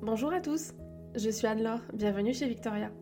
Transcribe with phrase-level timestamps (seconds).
[0.00, 0.74] Bonjour à tous,
[1.16, 2.92] je suis Anne-Laure, bienvenue chez Victoria.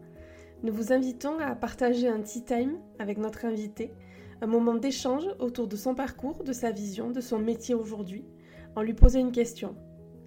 [0.62, 3.92] Nous vous invitons à partager un tea time avec notre invité,
[4.40, 8.24] un moment d'échange autour de son parcours, de sa vision, de son métier aujourd'hui,
[8.76, 9.76] en lui posant une question.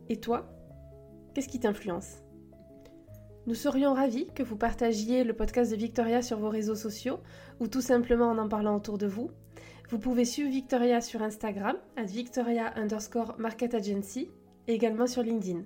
[0.09, 0.47] Et toi
[1.33, 2.19] Qu'est-ce qui t'influence?
[3.47, 7.17] Nous serions ravis que vous partagiez le podcast de Victoria sur vos réseaux sociaux
[7.59, 9.31] ou tout simplement en en parlant autour de vous.
[9.89, 14.29] Vous pouvez suivre Victoria sur Instagram, à Victoria underscore Market Agency,
[14.67, 15.63] et également sur LinkedIn.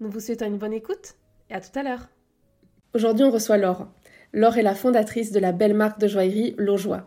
[0.00, 1.14] Nous vous souhaitons une bonne écoute
[1.50, 2.08] et à tout à l'heure.
[2.94, 3.88] Aujourd'hui, on reçoit Laure.
[4.32, 7.04] Laure est la fondatrice de la belle marque de joaillerie Laujoie.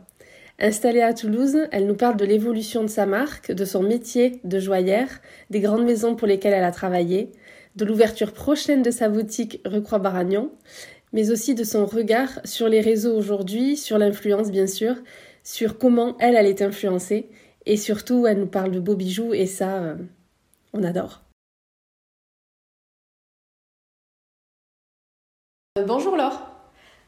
[0.60, 4.60] Installée à Toulouse, elle nous parle de l'évolution de sa marque, de son métier de
[4.60, 7.32] joaillère, des grandes maisons pour lesquelles elle a travaillé,
[7.78, 10.52] de l'ouverture prochaine de sa boutique rue Croix-Baragnon,
[11.14, 14.96] mais aussi de son regard sur les réseaux aujourd'hui, sur l'influence bien sûr,
[15.44, 17.30] sur comment elle, elle est influencée,
[17.68, 19.96] et surtout elle nous parle de beaux bijoux, et ça, euh,
[20.74, 21.22] on adore.
[25.78, 26.50] Euh, bonjour Laure.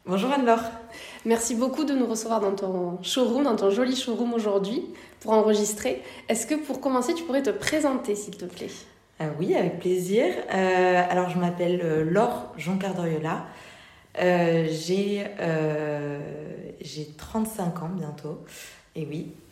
[0.06, 0.64] Bonjour Anne-Laure.
[1.25, 4.84] Merci beaucoup de nous recevoir dans ton showroom, dans ton joli showroom aujourd'hui
[5.20, 6.03] pour enregistrer.
[6.30, 8.70] Est-ce que pour commencer, tu pourrais te présenter s'il te plaît?
[9.22, 10.28] Ah Oui, avec plaisir.
[10.53, 13.48] Euh, alors je m'appelle euh, Laure Jean Cardoriola.
[14.22, 15.25] Euh, j'ai,
[16.80, 18.45] j'ai 35 ans bientôt.
[18.95, 19.34] Et oui.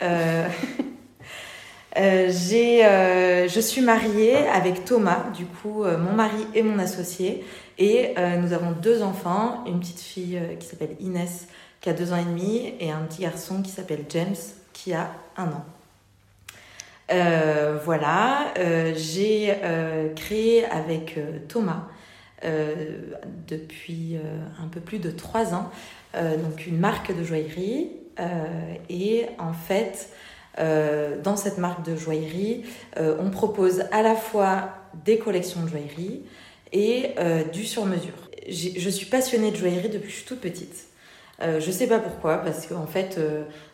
[1.96, 7.44] je suis mariée avec Thomas, du coup, mon mari et mon associé.
[7.76, 11.46] Et nous avons deux enfants, une petite fille qui s'appelle Inès,
[11.82, 14.34] qui a deux ans et demi, et un petit garçon qui s'appelle James,
[14.72, 15.64] qui a un an.
[17.10, 21.86] Euh, voilà, euh, j'ai euh, créé avec Thomas
[23.48, 24.16] depuis
[24.62, 25.72] un peu plus de trois ans
[26.14, 27.90] donc une marque de joaillerie
[28.88, 30.10] et en fait
[30.56, 32.62] dans cette marque de joaillerie
[32.96, 34.68] on propose à la fois
[35.04, 36.22] des collections de joaillerie
[36.72, 37.16] et
[37.52, 38.30] du sur-mesure.
[38.48, 40.86] Je suis passionnée de joaillerie depuis que je suis toute petite.
[41.42, 43.18] Je sais pas pourquoi, parce qu'en fait,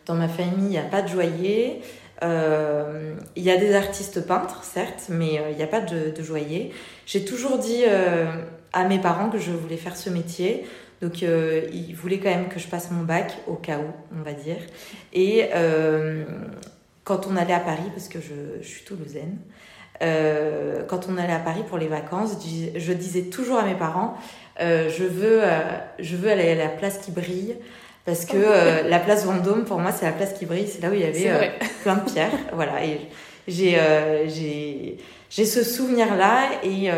[0.07, 1.83] dans ma famille, il n'y a pas de joaillier.
[2.23, 6.23] Euh, il y a des artistes peintres, certes, mais il n'y a pas de, de
[6.23, 6.71] joaillier.
[7.05, 7.83] J'ai toujours dit
[8.73, 10.65] à mes parents que je voulais faire ce métier.
[11.01, 14.33] Donc, ils voulaient quand même que je passe mon bac, au cas où, on va
[14.33, 14.57] dire.
[15.13, 15.49] Et
[17.03, 19.37] quand on allait à Paris, parce que je, suis toulousaine,
[19.99, 22.37] quand on allait à Paris pour les vacances,
[22.75, 24.17] je disais toujours à mes parents,
[24.61, 25.59] euh, je, veux, euh,
[25.99, 27.57] je veux aller à la place qui brille.
[28.05, 30.67] Parce que euh, la place Vendôme, pour moi, c'est la place qui brille.
[30.67, 31.51] C'est là où il y avait
[31.83, 32.31] plein de pierres.
[32.53, 32.85] voilà.
[32.85, 33.01] Et
[33.47, 33.77] j'ai,
[34.27, 34.97] j'ai,
[35.29, 36.63] j'ai ce souvenir-là.
[36.63, 36.89] Et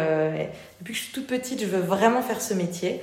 [0.80, 3.02] depuis que je suis toute petite, je veux vraiment faire ce métier.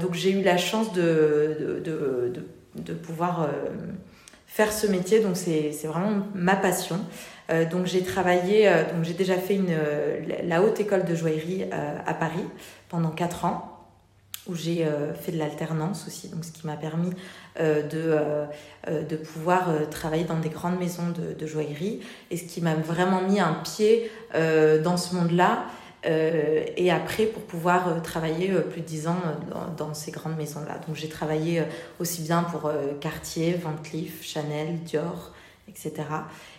[0.00, 3.48] donc j'ai eu la chance de, de, de, de pouvoir
[4.46, 5.20] faire ce métier.
[5.20, 6.98] Donc c'est, c'est vraiment ma passion.
[7.70, 9.76] donc j'ai travaillé, donc j'ai déjà fait une,
[10.44, 11.66] la haute école de joaillerie
[12.06, 12.44] à Paris
[12.88, 13.77] pendant 4 ans
[14.48, 17.10] où j'ai euh, fait de l'alternance aussi, donc ce qui m'a permis
[17.60, 18.16] euh, de,
[18.88, 22.00] euh, de pouvoir travailler dans des grandes maisons de, de joaillerie
[22.30, 25.64] et ce qui m'a vraiment mis un pied dans ce monde-là.
[26.04, 30.78] et après, pour pouvoir travailler plus de 10 ans dans, dans ces grandes maisons-là.
[30.86, 31.62] Donc j'ai travaillé
[31.98, 32.70] aussi bien pour
[33.00, 35.32] Cartier, Van Cleef, Chanel, Dior,
[35.68, 36.04] etc.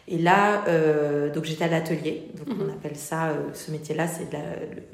[0.08, 2.72] Et là, euh, donc j'étais à l'atelier, donc on mhm.
[2.72, 4.28] appelle ça, euh, ce métier-là, c'est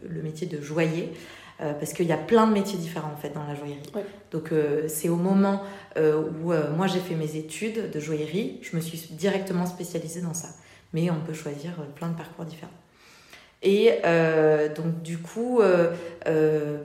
[0.08, 1.12] le, métier de joaillier,
[1.62, 3.92] euh, parce qu'il y a plein de métiers différents en fait dans la joaillerie.
[4.32, 4.52] Donc
[4.88, 5.64] c'est au moment
[5.98, 10.50] où moi j'ai fait mes études de joaillerie, je me suis directement spécialisée dans ça.
[10.94, 12.72] Mais on peut choisir plein de parcours différents.
[13.64, 13.92] Et
[14.76, 15.62] donc du coup,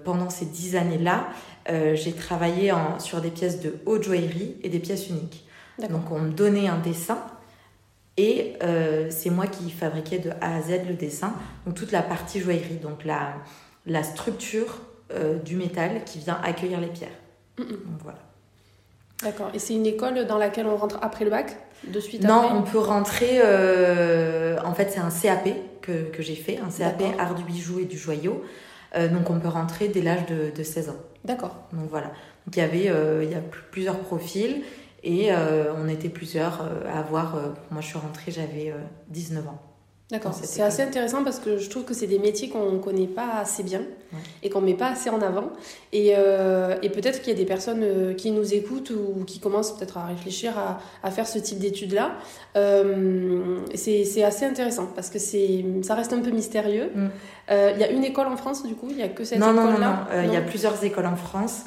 [0.04, 1.28] pendant ces dix années-là,
[1.94, 5.44] j'ai travaillé en, sur des pièces de haute joaillerie et des pièces uniques.
[5.88, 7.18] Donc on me donnait un dessin
[8.16, 11.32] et euh, c'est moi qui fabriquais de A à Z le dessin,
[11.64, 13.34] donc toute la partie joaillerie, donc la,
[13.90, 14.78] la structure
[15.12, 17.08] euh, du métal qui vient accueillir les pierres.
[17.58, 17.68] Donc
[18.02, 18.18] voilà.
[19.22, 19.50] D'accord.
[19.52, 22.62] Et c'est une école dans laquelle on rentre après le bac de suite Non, on
[22.62, 23.40] peut rentrer.
[23.44, 25.50] Euh, en fait, c'est un CAP
[25.82, 28.42] que, que j'ai fait, un CAP art du bijou et du joyau.
[28.94, 30.96] donc on peut rentrer dès l'âge de, de 16 ans.
[31.24, 31.56] D'accord.
[31.72, 32.08] Donc voilà.
[32.46, 34.62] Donc il y avait il y a plusieurs profils
[35.02, 37.36] et euh, on était plusieurs euh, à avoir.
[37.36, 38.74] Euh, moi, je suis rentrée, j'avais
[39.08, 39.62] 19 ans.
[40.10, 43.06] D'accord, c'est assez intéressant parce que je trouve que c'est des métiers qu'on ne connaît
[43.06, 43.82] pas assez bien
[44.42, 45.50] et qu'on ne met pas assez en avant.
[45.92, 49.38] Et, euh, et peut-être qu'il y a des personnes euh, qui nous écoutent ou qui
[49.38, 52.16] commencent peut-être à réfléchir à, à faire ce type d'études-là.
[52.56, 56.90] Euh, c'est assez intéressant parce que ça reste un peu mystérieux.
[56.92, 57.08] Mm.
[57.50, 58.88] Il y a une école en France du coup?
[58.90, 60.24] Il n'y a que cette école-là Non, non, non.
[60.24, 61.62] Il y a plusieurs écoles en France.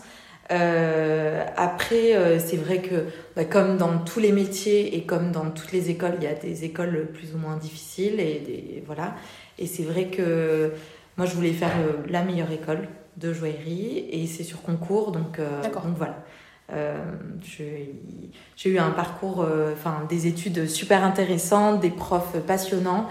[0.52, 3.06] Euh, après, euh, c'est vrai que
[3.36, 6.34] bah, comme dans tous les métiers et comme dans toutes les écoles, il y a
[6.34, 9.16] des écoles plus ou moins difficiles et des, voilà.
[9.58, 10.72] Et c'est vrai que
[11.18, 11.74] moi, je voulais faire
[12.10, 12.88] la meilleure école
[13.18, 16.18] de joaillerie et c'est sur concours, donc, euh, donc voilà.
[17.46, 23.08] j'ai eu un parcours, enfin des études super intéressantes, des profs passionnants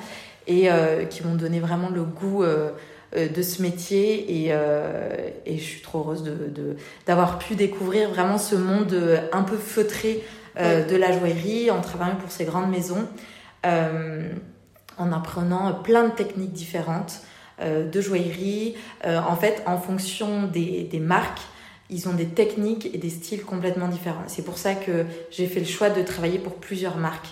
[0.48, 0.68] et
[1.10, 2.70] qui m'ont donné vraiment le goût euh,
[3.16, 6.76] de ce métier et, euh, et, je suis trop heureuse de,
[7.06, 8.96] d'avoir pu découvrir vraiment ce monde
[9.32, 10.24] un peu feutré
[10.58, 13.06] euh, de la joaillerie en travaillant pour ces grandes maisons,
[13.64, 17.20] en apprenant plein de techniques différentes
[17.60, 18.74] de joaillerie.
[19.04, 21.42] en fait, en fonction des, des marques,
[21.90, 24.24] ils ont des techniques et des styles complètement différents.
[24.26, 27.28] C'est pour ça que j'ai fait le choix de travailler pour plusieurs marques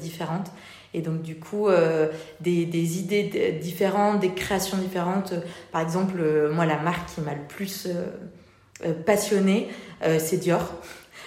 [0.00, 0.50] différentes.
[0.94, 2.06] Et donc, du coup, euh,
[2.40, 5.34] des, des, idées différentes, des créations différentes.
[5.72, 9.68] Par exemple, euh, moi, la marque qui m'a le plus euh, passionnée,
[10.18, 10.74] c'est Dior.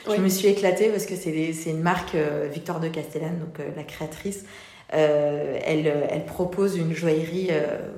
[0.07, 2.15] Je me suis éclatée parce que c'est une marque,
[2.53, 4.45] Victor de Castellane, donc la créatrice.
[4.89, 7.49] elle, elle, propose une joaillerie,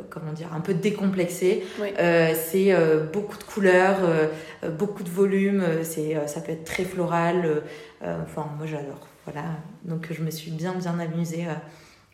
[0.09, 1.63] comment dire, un peu décomplexée.
[1.77, 2.73] c'est
[3.11, 3.99] beaucoup de couleurs,
[4.77, 5.63] beaucoup de volume.
[5.83, 7.63] c'est ça peut être très floral.
[8.01, 9.08] enfin, moi, j'adore.
[9.31, 9.49] Voilà,
[9.83, 11.53] donc je me suis bien bien amusée euh,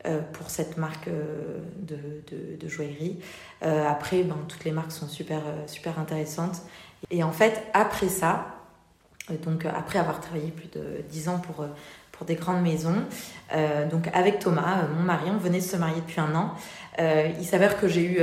[0.06, 3.20] euh, pour cette marque euh, de, joaillerie.
[3.62, 6.62] après, ben, toutes les marques sont super, super intéressantes.
[7.12, 8.48] Et en fait, après ça,
[9.44, 11.66] donc après avoir travaillé plus de 10 ans pour,
[12.12, 13.04] pour des grandes maisons,
[13.92, 16.56] donc avec Thomas, mon mari, on venait de se marier depuis un an.
[16.98, 18.20] il s'avère que j'ai eu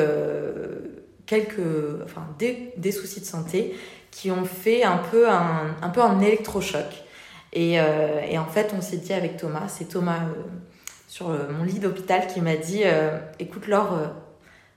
[1.25, 3.77] quelques, enfin, des, des, soucis de santé
[4.11, 7.02] qui ont fait un peu un, un peu un électrochoc.
[7.53, 10.43] Et, euh, et en fait, on s'est dit avec Thomas, c'est Thomas euh,
[11.07, 12.83] sur euh, mon lit d'hôpital qui m'a dit
[13.39, 13.99] Écoute, Laure,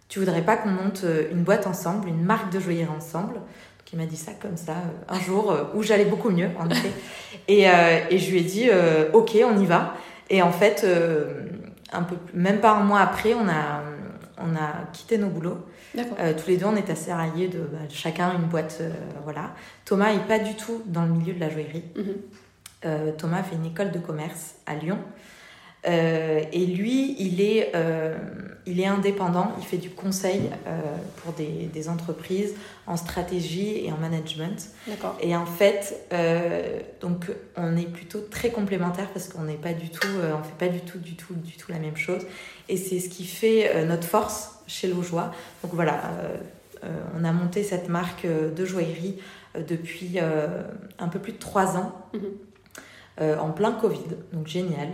[0.10, 3.36] tu voudrais pas qu'on monte une boîte ensemble, une marque de joaillerie ensemble?
[3.36, 4.76] Donc, il m'a dit ça comme ça
[5.08, 6.92] un jour où j'allais beaucoup mieux, en effet.
[7.48, 8.70] et, et je lui ai dit
[9.14, 9.94] Ok, on y va.
[10.30, 10.86] Et en fait,
[11.94, 13.84] un peu, même pas un mois après, on a,
[14.38, 15.60] on a quitté nos boulots.
[15.96, 18.82] Tous les deux, on est assez ralliés de bah, chacun une boîte.
[19.24, 19.52] voilà.
[19.86, 21.86] Thomas est pas du tout dans le milieu de la joaillerie.
[21.96, 22.16] Mhm.
[22.86, 25.00] Euh, Thomas fait une école de commerce à Lyon.
[25.88, 28.18] Euh, et lui, il est, euh,
[28.66, 30.50] il est indépendant, il fait du conseil
[31.18, 32.56] pour des, des, entreprises
[32.88, 34.70] en stratégie et en management.
[35.22, 36.10] Et en fait,
[37.02, 40.74] donc on est plutôt très complémentaires parce qu'on n'est pas du tout, on fait pas
[40.74, 42.26] du tout, du tout, du tout la même chose.
[42.68, 45.32] Et c'est ce qui fait notre force chez Lojoie.
[45.62, 46.02] Donc voilà,
[47.16, 49.20] on a monté cette marque de joaillerie
[49.68, 51.94] depuis un peu plus de trois ans.
[52.16, 52.22] Mhm.
[53.22, 54.90] Euh, en plein Covid, donc génial.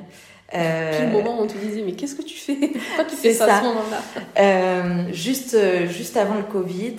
[0.54, 2.56] Euh, le moment où on te disait, mais qu'est-ce que tu fais?
[2.88, 4.02] Pourquoi tu fais ça, à ce moment-là?
[4.38, 6.98] Euh, juste, euh, juste avant le Covid,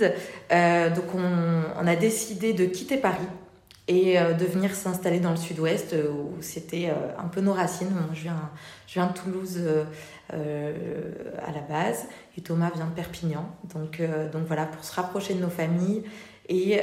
[0.50, 3.28] donc on, on, a décidé de quitter Paris
[3.88, 7.90] et de venir s'installer dans le sud-ouest où c'était un peu nos racines.
[7.90, 8.50] Moi, je viens,
[8.86, 9.60] je viens de Toulouse
[10.30, 13.44] à la base et Thomas vient de Perpignan.
[13.74, 14.00] Donc,
[14.32, 16.04] donc voilà, pour se rapprocher de nos familles.
[16.48, 16.80] Et,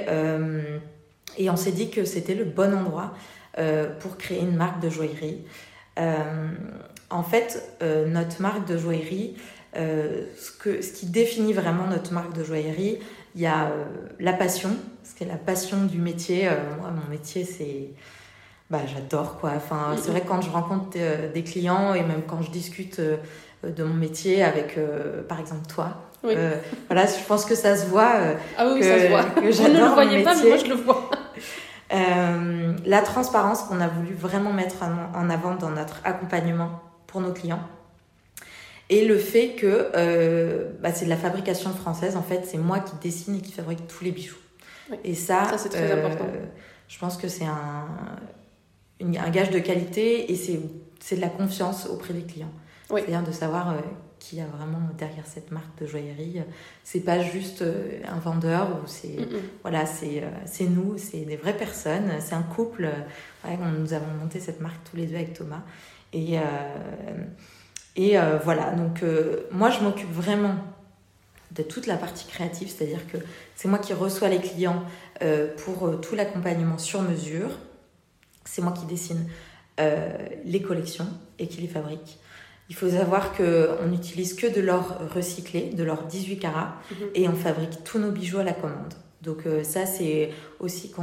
[1.38, 3.14] et on s'est dit que c'était le bon endroit
[4.00, 5.44] pour créer une marque de joaillerie.
[6.00, 6.24] Euh,
[7.10, 9.36] en fait, euh, notre marque de joaillerie,
[9.76, 13.00] ce, que, ce qui définit vraiment notre marque de joaillerie,
[13.36, 13.72] il y a
[14.20, 14.72] la passion,
[15.04, 16.50] ce qui est la passion du métier.
[16.80, 17.92] moi, mon métier, c'est
[18.70, 19.52] bah, j'adore quoi.
[19.56, 20.98] Enfin, c'est vrai que quand je rencontre
[21.34, 24.80] des clients et même quand je discute de mon métier avec,
[25.28, 26.12] par exemple, toi.
[26.24, 28.16] voilà, je pense que ça se voit.
[28.58, 29.24] ah oui, ça se voit.
[29.24, 31.09] Que Vous ne le voyez pas, mais moi je le vois.
[31.92, 37.34] Euh, la transparence qu'on a voulu vraiment mettre en avant dans notre accompagnement pour nos
[37.34, 37.62] clients.
[38.90, 42.80] Et le fait que euh, bah, c'est de la fabrication française, en fait, c'est moi
[42.80, 44.38] qui dessine et qui fabrique tous les bijoux.
[45.04, 46.26] Et ça, ça c'est très euh, important.
[46.88, 47.86] Je pense que c'est un,
[49.02, 52.52] un gage de qualité et c'est de la confiance auprès des clients.
[52.90, 53.76] C'est-à-dire de savoir
[54.30, 56.42] qui a vraiment derrière cette marque de joaillerie.
[56.84, 59.18] C'est pas juste euh, un vendeur ou c'est
[59.64, 62.90] voilà, c'est euh, c'est nous, c'est des vraies personnes, c'est un couple.
[63.44, 65.64] Ouais, nous avons monté cette marque tous les deux avec Thomas
[66.14, 66.42] et euh,
[67.96, 68.72] et voilà.
[68.74, 69.04] Donc
[69.52, 70.56] moi je m'occupe vraiment
[71.52, 73.18] de toute la partie créative, c'est-à-dire que
[73.56, 74.84] c'est moi qui reçois les clients
[75.58, 77.50] pour tout l'accompagnement sur mesure.
[78.46, 79.28] C'est moi qui dessine
[80.46, 81.08] les collections
[81.40, 82.19] et qui les fabrique.
[82.70, 87.08] Il faut savoir qu'on n'utilise que de l'or recyclé, de l'or 18 carats, mhm.
[87.16, 88.94] et on fabrique tous nos bijoux à la commande.
[89.22, 90.94] Donc euh, ça, c'est aussi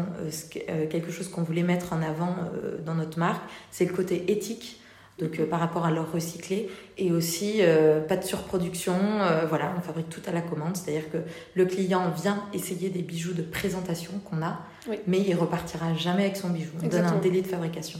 [0.69, 2.37] euh, quelque chose qu'on voulait mettre en avant
[2.85, 4.81] dans notre marque, c'est le côté éthique
[5.19, 6.69] donc euh, par rapport à l'or recyclé
[6.99, 10.77] et aussi euh, pas de surproduction euh, voilà on fabrique tout à la commande.
[10.77, 11.19] C'est à dire que
[11.55, 14.61] le client vient essayer des bijoux de présentation qu'on a
[15.07, 16.71] mais il repartira jamais avec son bijou.
[16.83, 17.99] On donne un délai de fabrication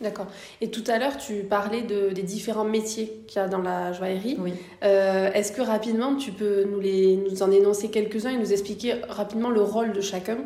[0.00, 0.26] D'accord.
[0.60, 3.92] Et tout à l'heure, tu parlais de, des différents métiers qu'il y a dans la
[3.92, 4.36] joaillerie.
[4.38, 4.52] Oui.
[4.82, 9.50] Est-ce que rapidement, tu peux nous, les, nous en énoncer quelques-uns et nous expliquer rapidement
[9.50, 10.38] le rôle de chacun?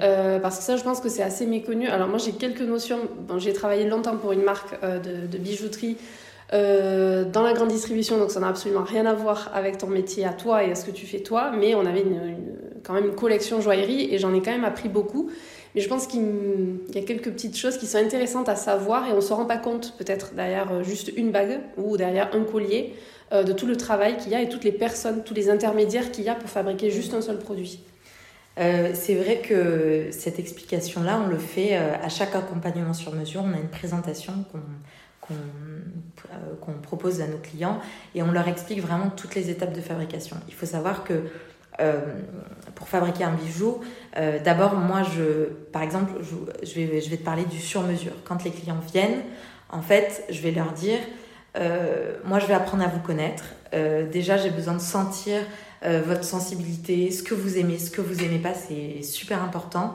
[0.00, 1.88] Euh, parce que ça, je pense que c'est assez méconnu.
[1.88, 3.00] Alors moi, j'ai quelques notions.
[3.36, 5.96] j'ai travaillé longtemps pour une marque euh, de, bijouterie
[6.54, 10.24] euh, dans la grande distribution, donc ça n'a absolument rien à voir avec ton métier
[10.24, 11.52] à toi et à ce que tu fais toi.
[11.54, 12.04] Mais on avait
[12.82, 15.30] quand même une collection joaillerie et j'en ai quand même appris beaucoup.
[15.74, 16.22] Mais je pense qu'il
[16.94, 19.44] y a quelques petites choses qui sont intéressantes à savoir et on ne se rend
[19.44, 22.94] pas compte peut-être derrière juste une bague ou derrière un collier
[23.32, 26.24] de tout le travail qu'il y a et toutes les personnes, tous les intermédiaires qu'il
[26.24, 27.80] y a pour fabriquer juste un seul produit.
[28.58, 33.42] Euh, c'est vrai que cette explication-là, on le fait euh, à chaque accompagnement sur mesure.
[33.44, 37.80] On a une présentation qu'on euh, propose à nos clients
[38.14, 40.36] et on leur explique vraiment toutes les étapes de fabrication.
[40.48, 41.24] Il faut savoir que
[42.78, 43.80] pour fabriquer un bijou,
[44.44, 48.12] d'abord, moi, je, par exemple, je, vais, je vais te parler du sur-mesure.
[48.24, 49.22] Quand les clients viennent,
[49.68, 50.98] en fait, je vais leur dire,
[52.24, 53.44] moi, je vais apprendre à vous connaître.
[54.12, 55.40] déjà, j'ai besoin de sentir
[55.84, 59.94] euh, votre sensibilité, ce que vous aimez, ce que vous aimez pas, c'est super important.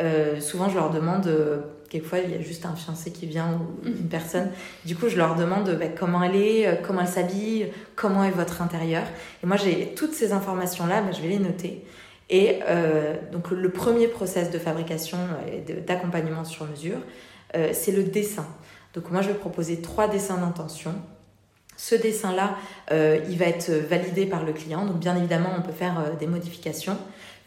[0.00, 3.52] Euh, souvent, je leur demande, euh, quelquefois, il y a juste un fiancé qui vient
[3.52, 4.50] ou une personne.
[4.84, 8.60] Du coup, je leur demande bah, comment elle est, comment elle s'habille, comment est votre
[8.60, 9.04] intérieur.
[9.44, 11.84] Et moi, j'ai toutes ces informations-là, bah, je vais les noter.
[12.30, 12.60] Et
[13.32, 15.18] donc, le premier process de fabrication
[15.52, 16.98] et d'accompagnement sur mesure,
[17.72, 18.46] c'est le dessin.
[18.94, 20.94] Donc, moi, je vais proposer trois dessins d'intention
[21.80, 22.58] ce dessin-là,
[22.92, 24.84] euh, il va être validé par le client.
[24.84, 26.98] Donc bien évidemment, on peut faire euh, des modifications.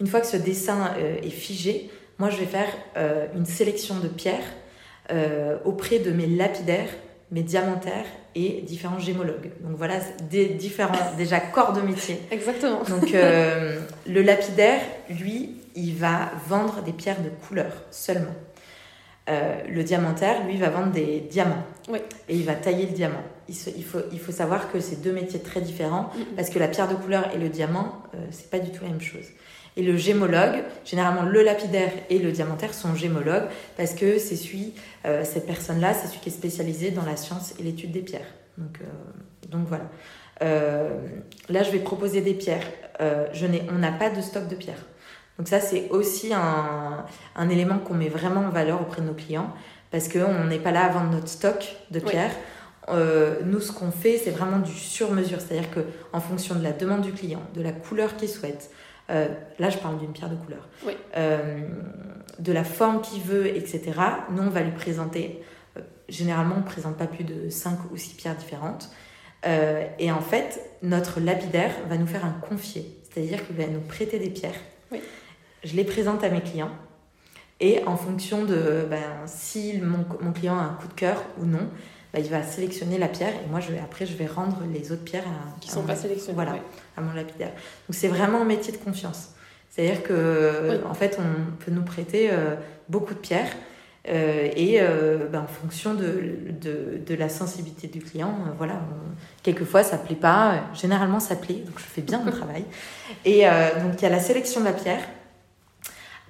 [0.01, 2.67] Une fois que ce dessin euh, est figé, moi je vais faire
[3.35, 4.45] une sélection de pierres
[5.65, 6.89] auprès de mes lapidaires,
[7.31, 9.51] mes diamantaires et différents gémologues.
[9.61, 9.95] Donc voilà
[10.29, 12.19] des différents déjà corps de métier.
[12.31, 12.81] Exactement.
[12.83, 18.35] Donc le lapidaire, lui, il va vendre des pierres de couleur seulement.
[19.27, 21.63] le diamantaire, lui, va vendre des diamants.
[21.89, 21.99] Oui.
[22.29, 25.39] Et il va tailler le diamant il, faut, il faut savoir que c'est deux métiers
[25.39, 28.71] très différents parce que la pierre de couleur et le diamant, euh, c'est pas du
[28.71, 29.25] tout la même chose.
[29.75, 34.73] Et le gémologue, généralement le lapidaire et le diamantaire sont gémologues parce que c'est celui,
[35.05, 38.33] euh, cette personne-là, c'est celui qui est spécialisé dans la science et l'étude des pierres.
[38.57, 39.85] Donc, euh, donc voilà.
[41.49, 42.67] là, je vais proposer des pierres.
[42.99, 44.85] je n'ai, on n'a pas de stock de pierres.
[45.39, 49.13] Donc ça, c'est aussi un, un élément qu'on met vraiment en valeur auprès de nos
[49.13, 49.51] clients
[49.93, 52.31] parce qu'on n'est pas là à vendre notre stock de pierres.
[52.89, 55.39] Euh, nous, ce qu'on fait, c'est vraiment du sur-mesure.
[55.39, 58.71] C'est-à-dire qu'en fonction de la demande du client, de la couleur qu'il souhaite,
[59.10, 59.27] euh,
[59.60, 60.67] là, je parle d'une pierre de couleur,
[61.17, 61.67] euh,
[62.39, 63.81] de la forme qu'il veut, etc.,
[64.31, 65.41] nous, on va lui présenter.
[66.10, 68.89] généralement, on ne présente pas plus de 5 ou 6 pierres différentes.
[69.45, 72.98] et en fait, notre lapidaire va nous faire un confier.
[73.03, 74.60] C'est-à-dire qu'il va nous prêter des pierres.
[75.63, 76.72] Je les présente à mes clients.
[77.60, 81.45] Et en fonction de ben, si mon, mon client a un coup de cœur ou
[81.45, 81.69] non,
[82.13, 84.91] bah, il va sélectionner la pierre et moi je vais, après je vais rendre les
[84.91, 86.55] autres pierres à, qui sont pas sélectionnées voilà
[86.96, 87.50] à mon lapidaire.
[87.50, 89.29] Donc c'est vraiment un métier de confiance.
[89.72, 92.55] C'est à dire que en fait on peut nous prêter euh,
[92.88, 93.51] beaucoup de pierres
[94.08, 98.82] euh, et euh, bah, en fonction de, de, de, la sensibilité du client voilà
[99.41, 100.65] quelquefois ça plaît pas.
[100.75, 102.65] Généralement ça plaît donc je fais bien mon travail.
[103.25, 103.46] Et
[103.82, 105.01] donc il y a la sélection de la pierre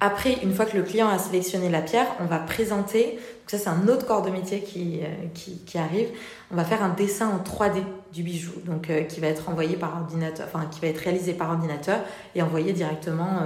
[0.04, 3.18] après, une fois que le client a sélectionné la pierre, on va présenter,
[3.48, 6.10] ça c'est un autre corps de métier qui, euh, qui, qui, arrive,
[6.52, 7.82] on va faire un dessin en 3D
[8.12, 11.32] du bijou, donc euh, qui va être envoyé par ordinateur, enfin qui va être réalisé
[11.32, 12.02] par ordinateur
[12.36, 13.44] et envoyé directement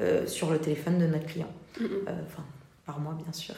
[0.00, 2.42] euh, sur le téléphone de notre client, enfin
[2.86, 3.54] par moi bien sûr.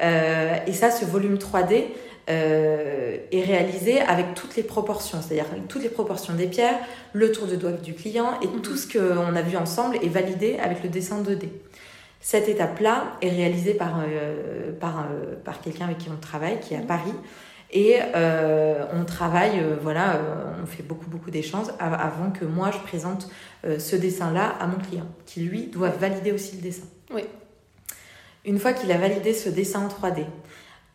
[0.00, 1.84] et ça, ce volume 3D,
[2.28, 6.78] euh, est réalisé avec toutes les proportions, c'est-à-dire toutes les proportions des pierres,
[7.12, 10.58] le tour de doigt du client et tout ce qu'on a vu ensemble est validé
[10.58, 11.48] avec le dessin 2D.
[12.20, 16.74] Cette étape-là est réalisée par, euh, par, euh, par quelqu'un avec qui on travaille, qui
[16.74, 17.14] est à Paris.
[17.70, 17.96] Et
[18.94, 20.22] on travaille, voilà,
[20.62, 23.28] on fait beaucoup, beaucoup d'échanges avant que moi je présente
[23.62, 26.86] ce dessin-là à mon client, qui lui doit valider aussi le dessin.
[27.12, 27.24] Oui.
[28.46, 30.24] Une fois qu'il a validé ce dessin en 3D,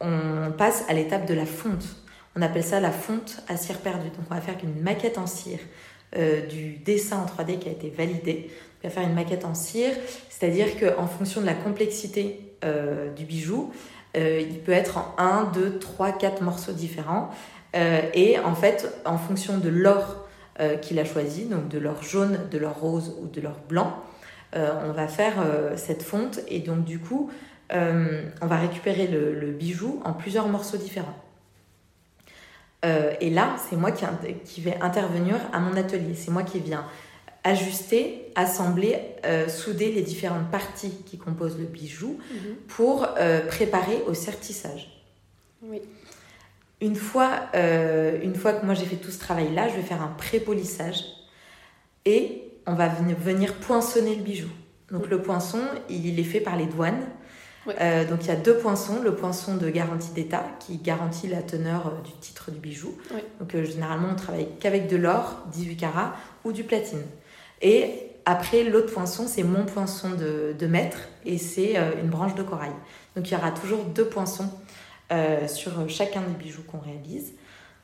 [0.04, 1.86] on passe à l'étape de la fonte.
[2.36, 4.10] On appelle ça la fonte à cire perdue.
[4.10, 5.60] Donc on va faire une maquette en cire
[6.16, 8.52] euh, du dessin en 3D qui a été validé.
[8.84, 9.94] On va faire une maquette en cire,
[10.30, 13.72] c'est-à-dire qu'en fonction de la complexité euh, du bijou,
[14.18, 17.30] euh, il peut être en 1, 2, 3, 4 morceaux différents.
[17.74, 20.28] et en fait, en fonction de l'or
[20.82, 24.04] qu'il a choisi, donc de l'or jaune, de l'or rose ou de l'or blanc,
[24.54, 25.44] on va faire
[25.76, 27.32] cette fonte et donc du coup,
[27.74, 31.24] on va récupérer le bijou en plusieurs morceaux différents.
[32.86, 34.06] Euh, et là, c'est moi qui,
[34.46, 36.16] qui, vais intervenir à mon atelier.
[36.16, 36.86] C'est moi qui viens
[37.46, 42.56] ajuster, assembler, euh, souder les différentes parties qui composent le bijou mhm.
[42.68, 45.04] pour euh, préparer au sertissage.
[45.62, 45.82] Oui.
[46.82, 50.14] Une fois, une fois que moi j'ai fait tout ce travail-là, je vais faire un
[50.18, 51.06] pré-polissage
[52.04, 54.50] et on va venir poinçonner le bijou.
[54.92, 57.08] Donc le poinçon, il est fait par les douanes.
[57.68, 61.42] Euh, donc il y a deux poinçons, le poinçon de garantie d'État qui garantit la
[61.42, 62.98] teneur euh, du titre du bijou.
[63.40, 67.04] Donc euh, généralement on travaille qu'avec de l'or, 18 carats, ou du platine.
[67.62, 72.44] Et après l'autre poinçon c'est mon poinçon de, de maître et c'est une branche de
[72.44, 72.72] corail.
[73.16, 74.50] Donc il y aura toujours deux poinçons
[75.48, 77.34] sur chacun des bijoux qu'on réalise.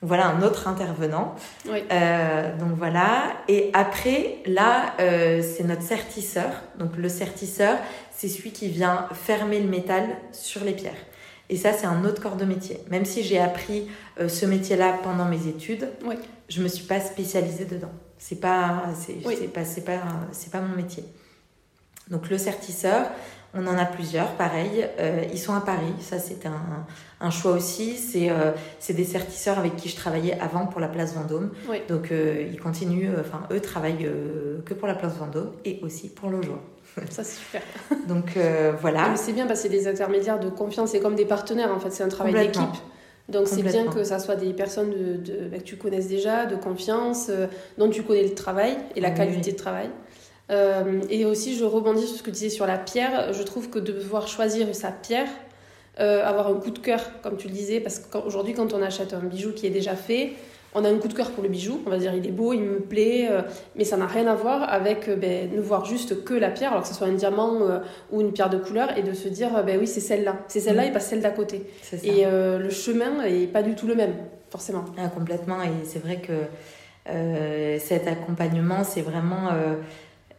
[0.02, 1.36] Voilà un autre intervenant.
[1.66, 3.34] donc voilà.
[3.48, 6.50] Et après, là, c'est notre sertisseur.
[6.78, 7.78] Donc le sertisseur,
[8.20, 10.92] c'est celui qui vient fermer le métal sur les pierres.
[11.48, 12.82] Et ça, c'est un autre corps de métier.
[12.92, 13.88] Même si j'ai appris
[14.20, 15.88] euh, ce métier-là pendant mes études,
[16.50, 17.92] je ne me suis pas spécialisée dedans.
[18.18, 19.14] C'est pas, c'est,
[19.54, 20.02] pas, c'est pas,
[20.34, 21.06] c'est pas mon métier.
[22.10, 23.10] Donc le sertisseur,
[23.54, 24.86] on en a plusieurs, pareil.
[25.00, 25.94] Euh, ils sont à Paris.
[26.02, 26.86] Ça, c'était un,
[27.22, 27.96] un, choix aussi.
[27.96, 31.52] C'est, euh, c'est des sertisseurs avec qui je travaillais avant pour la place Vendôme.
[31.88, 34.10] Donc ils continuent, enfin eux travaillent
[34.66, 36.58] que pour la place Vendôme et aussi pour le jour.
[37.10, 37.62] Ça, c'est super.
[38.08, 39.15] Donc euh, voilà.
[39.15, 41.91] C'est bien parce que c'est des intermédiaires de confiance, c'est comme des partenaires en fait,
[41.91, 42.63] c'est un travail d'équipe.
[43.27, 46.56] Donc c'est bien que ça soit des personnes de, bah, que tu connaisses déjà, de
[46.56, 49.89] confiance, euh, dont tu connais le travail et la qualité de travail.
[50.51, 53.34] Euh, et aussi, je rebondis sur ce que tu disais sur la pierre.
[53.34, 55.27] Je trouve que de devoir choisir sa pierre,
[55.98, 59.20] avoir un coup de cœur, comme tu le disais, parce qu'aujourd'hui, quand on achète un
[59.20, 60.34] bijou qui est déjà fait,
[60.74, 62.54] on a un coup de cœur pour le bijou, on va dire il est beau,
[62.54, 63.42] il me plaît, euh,
[63.76, 66.72] mais ça n'a rien à voir avec euh, ben, ne voir juste que la pierre,
[66.72, 67.80] alors que ce soit un diamant euh,
[68.12, 70.86] ou une pierre de couleur, et de se dire ben oui c'est celle-là, c'est celle-là
[70.86, 71.64] et pas celle d'à côté.
[72.04, 74.14] Et le chemin est pas du tout le même,
[74.50, 74.86] forcément.
[74.98, 79.50] Ah, complètement, et c'est vrai que cet accompagnement, c'est vraiment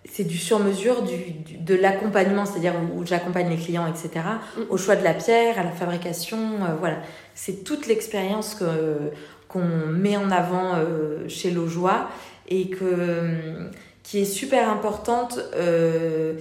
[0.04, 4.24] c'est du sur-mesure du, de l'accompagnement, c'est-à-dire où, j'accompagne les clients, etc.,
[4.57, 4.61] mm.
[4.70, 6.38] au choix de la pierre, à la fabrication,
[6.78, 6.96] voilà.
[7.35, 9.11] C'est toute l'expérience que
[9.50, 12.08] qu'on met en avant euh, chez Lojoie
[12.48, 13.68] et que, euh,
[14.02, 16.34] qui est super importante euh,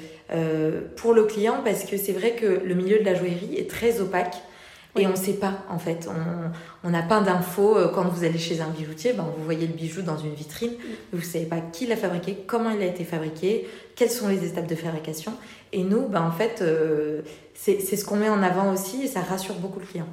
[0.95, 3.99] pour le client parce que c'est vrai que le milieu de la joaillerie est très
[4.01, 4.35] opaque.
[4.97, 6.09] Et on ne sait pas, en fait.
[6.83, 7.77] On n'a pas d'infos.
[7.93, 10.73] Quand vous allez chez un bijoutier, ben, vous voyez le bijou dans une vitrine.
[11.13, 14.43] Vous ne savez pas qui l'a fabriqué, comment il a été fabriqué, quelles sont les
[14.45, 15.31] étapes de fabrication.
[15.71, 16.63] Et nous, ben, en fait,
[17.53, 20.07] c'est ce qu'on met en avant aussi et ça rassure beaucoup le client.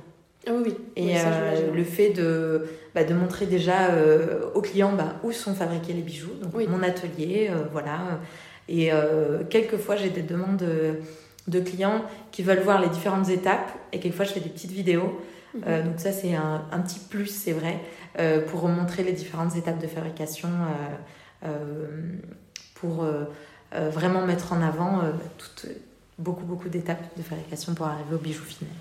[0.49, 5.17] Ah oui, Et euh, le fait de, bah, de montrer déjà euh, aux clients bah,
[5.25, 8.21] où sont fabriqués les bijoux, donc mon atelier, euh, voilà.
[8.69, 8.91] Et
[9.51, 10.63] quelquefois, j'ai des demandes
[11.49, 15.21] de, clients qui veulent voir les différentes étapes, et quelquefois, je fais des petites vidéos.
[15.55, 15.85] Mhm.
[15.85, 17.81] donc ça, c'est un, un, petit plus, c'est vrai,
[18.49, 20.49] pour montrer les différentes étapes de fabrication,
[22.75, 23.07] pour
[23.73, 25.03] vraiment mettre en avant
[25.39, 25.71] toutes,
[26.19, 28.73] beaucoup, beaucoup d'étapes de fabrication pour arriver au bijou final.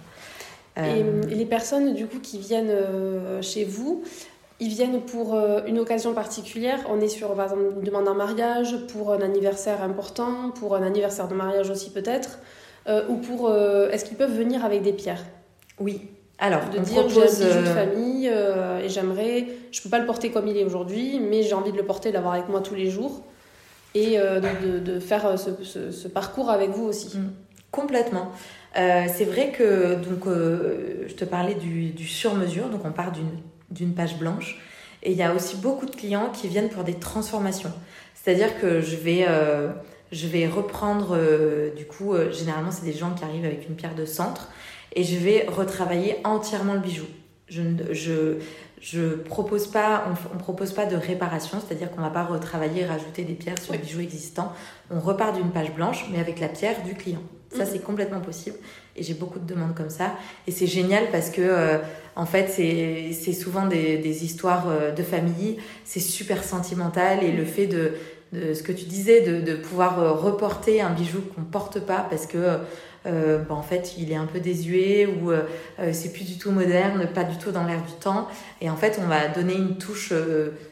[0.77, 4.03] Euh, et, les personnes du coup qui viennent euh, chez vous,
[4.59, 6.79] ils viennent pour euh, une occasion particulière.
[6.89, 10.83] On est sur par exemple, une demande en mariage, pour un anniversaire important, pour un
[10.83, 12.39] anniversaire de mariage aussi peut-être,
[13.09, 15.25] ou pour est-ce qu'ils peuvent venir avec des pierres?
[15.79, 16.01] Oui.
[16.37, 17.39] Alors, de dire propose...
[17.39, 20.63] j'ai un bijou de famille et j'aimerais, je peux pas le porter comme il est
[20.63, 23.23] aujourd'hui, mais j'ai envie de le porter, l'avoir avec moi tous les jours
[23.95, 27.17] et de, de, faire ce, ce, parcours avec vous aussi.
[27.17, 27.31] Mm.
[27.75, 28.31] Complètement.
[28.77, 33.11] Euh, c'est vrai que donc euh, je te parlais du, sur-mesure, donc on part
[33.69, 34.57] d'une page blanche.
[35.03, 37.73] Et il y a aussi beaucoup de clients qui viennent pour des transformations.
[38.13, 39.73] C'est-à-dire que je vais, euh,
[40.13, 41.19] je vais reprendre,
[41.75, 44.49] du coup, généralement c'est des gens qui arrivent avec une pierre de centre,
[44.93, 47.05] et je vais retravailler entièrement le bijou.
[47.49, 47.61] Je,
[47.91, 48.37] je,
[48.81, 53.33] je propose pas, on, propose pas de réparation, c'est-à-dire qu'on va pas retravailler, rajouter des
[53.33, 54.53] pierres sur le bijou existant.
[54.89, 57.21] On repart d'une page blanche, mais avec la pierre du client.
[57.55, 57.69] Ça, mhm.
[57.71, 58.57] c'est complètement possible.
[58.95, 60.15] Et j'ai beaucoup de demandes comme ça.
[60.47, 61.77] Et c'est génial parce que, euh,
[62.15, 65.57] en fait, c'est souvent des, des, histoires euh, de famille.
[65.83, 67.23] C'est super sentimental.
[67.23, 67.47] Et le mhm.
[67.47, 67.93] fait de,
[68.31, 72.05] de ce que tu disais, de, de pouvoir euh, reporter un bijou qu'on porte pas
[72.09, 72.59] parce que
[73.05, 75.31] bah, en fait il est un peu désuet ou
[75.91, 78.27] c'est plus du tout moderne, pas du tout dans l'air du temps.
[78.61, 80.11] Et en fait on va donner une touche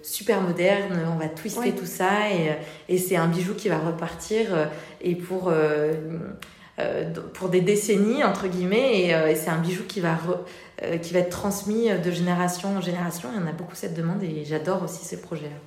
[0.02, 2.56] super moderne, on va twister tout ça et,
[2.91, 4.48] et c'est un bijou qui va repartir
[5.00, 5.54] et pour
[7.33, 10.17] pour des décennies, entre guillemets, et, c'est un bijou qui va,
[11.01, 13.29] qui va être transmis de génération en génération.
[13.33, 15.57] Il y en a beaucoup cette demande et j'adore aussi ces projets-là.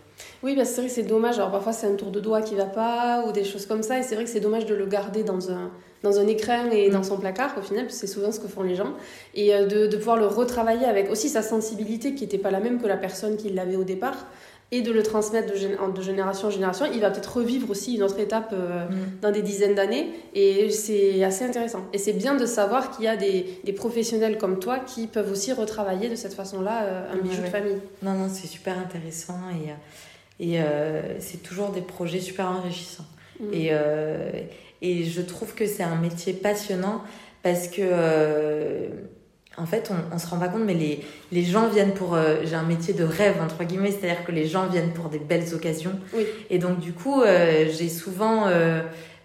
[0.42, 1.36] Oui, bah, c'est vrai que c'est dommage.
[1.36, 3.98] Alors parfois c'est un tour de doigt qui va pas ou des choses comme ça.
[3.98, 5.70] Et c'est vrai que c'est dommage de le garder dans un,
[6.02, 7.04] dans un écran et dans mm.
[7.04, 8.92] son placard au final, c'est souvent ce que font les gens.
[9.34, 12.60] Et euh, de, de, pouvoir le retravailler avec aussi sa sensibilité qui n'était pas la
[12.60, 14.26] même que la personne qui l'avait au départ
[14.72, 18.02] et de le transmettre de, de, génération en génération, il va peut-être revivre aussi une
[18.02, 19.20] autre étape euh, mm.
[19.22, 20.10] dans des dizaines d'années.
[20.34, 21.84] Et c'est assez intéressant.
[21.92, 25.30] Et c'est bien de savoir qu'il y a des, des, professionnels comme toi qui peuvent
[25.30, 27.78] aussi retravailler de cette façon-là euh, un bijou de famille.
[28.02, 29.38] Non, non, c'est super intéressant.
[29.52, 29.72] Et
[30.38, 33.06] et euh, c'est toujours des projets super enrichissants.
[33.40, 33.54] Mm.
[33.54, 33.70] Et,
[34.82, 37.02] et je trouve que c'est un métier passionnant
[37.42, 38.90] parce que,
[39.58, 42.16] en fait, on, on se rend pas compte, mais les, les gens viennent pour.
[42.44, 45.54] J'ai un métier de rêve, entre guillemets, c'est-à-dire que les gens viennent pour des belles
[45.54, 45.98] occasions.
[46.14, 46.26] Oui.
[46.50, 48.46] Et donc, du coup, j'ai souvent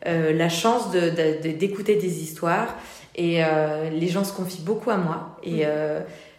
[0.05, 2.75] la chance d'écouter de, des histoires
[3.15, 3.41] et
[3.91, 5.37] les gens se confient beaucoup à moi.
[5.43, 5.65] Et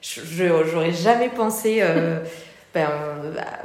[0.00, 0.20] je
[0.70, 1.83] j'aurais jamais pensé.
[2.74, 2.88] ben,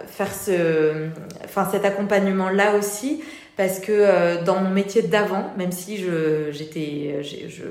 [0.07, 1.09] faire ce,
[1.43, 3.23] enfin, cet accompagnement-là aussi,
[3.55, 7.63] parce que euh, dans mon métier d'avant, même si je, j'étais, je,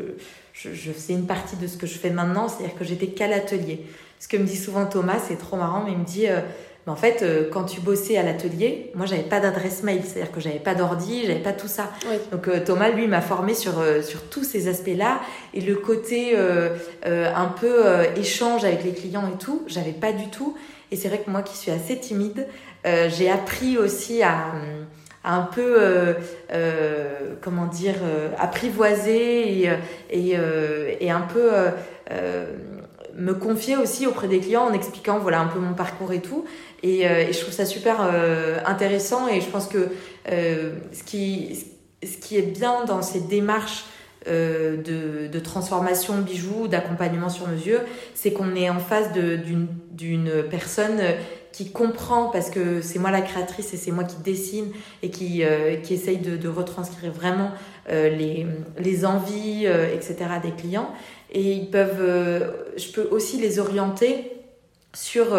[0.57, 3.29] je, je, faisais une partie de ce que je fais maintenant, c'est-à-dire que j'étais qu'à
[3.29, 3.85] l'atelier.
[4.19, 6.41] Ce que me dit souvent Thomas, c'est trop marrant, mais il me dit, euh,
[6.87, 10.33] mais en fait, euh, quand tu bossais à l'atelier, moi, j'avais pas d'adresse mail, c'est-à-dire
[10.33, 11.91] que j'avais pas d'ordi, j'avais pas tout ça.
[12.33, 15.21] Donc Thomas, lui, m'a formé sur sur tous ces aspects-là
[15.53, 16.37] et le côté
[17.05, 17.85] un peu
[18.17, 20.57] échange avec les clients et tout, j'avais pas du tout.
[20.91, 22.47] Et c'est vrai que moi qui suis assez timide,
[22.87, 24.53] euh, j'ai appris aussi à,
[25.27, 26.15] un peu, euh,
[26.53, 27.97] euh, comment dire,
[28.39, 29.67] apprivoiser
[30.11, 30.37] et,
[31.01, 31.51] et, un peu
[33.15, 36.45] me confier aussi auprès des clients en expliquant voilà un peu mon parcours et tout.
[36.83, 38.01] Et, je trouve ça super
[38.65, 39.89] intéressant et je pense que
[40.29, 41.67] ce, qui,
[42.03, 43.85] ce qui est bien dans ces démarches
[44.29, 47.79] euh, de, de, transformation bijoux, d'accompagnement sur mesure,
[48.15, 51.01] c'est qu'on est en face d'une personne
[51.57, 55.43] qui comprend, parce que c'est moi la créatrice et c'est moi qui dessine et qui,
[55.43, 57.51] euh, qui essaye de, de, retranscrire vraiment
[57.91, 58.47] euh, les,
[58.79, 60.17] les, envies, etc.
[60.43, 60.91] des clients.
[61.33, 64.33] Et ils peuvent, je peux aussi les orienter
[64.95, 65.35] sur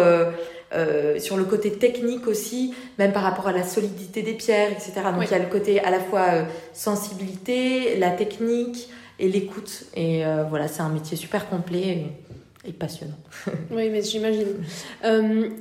[0.74, 4.92] euh, sur le côté technique aussi, même par rapport à la solidité des pierres, etc.
[5.14, 9.84] Donc il y a le côté à la fois euh, sensibilité, la technique et l'écoute.
[9.94, 11.80] Et euh, voilà, c'est un métier super complet.
[11.80, 12.06] Et,
[12.72, 13.18] passionnant.
[13.70, 14.64] oui, mais j'imagine.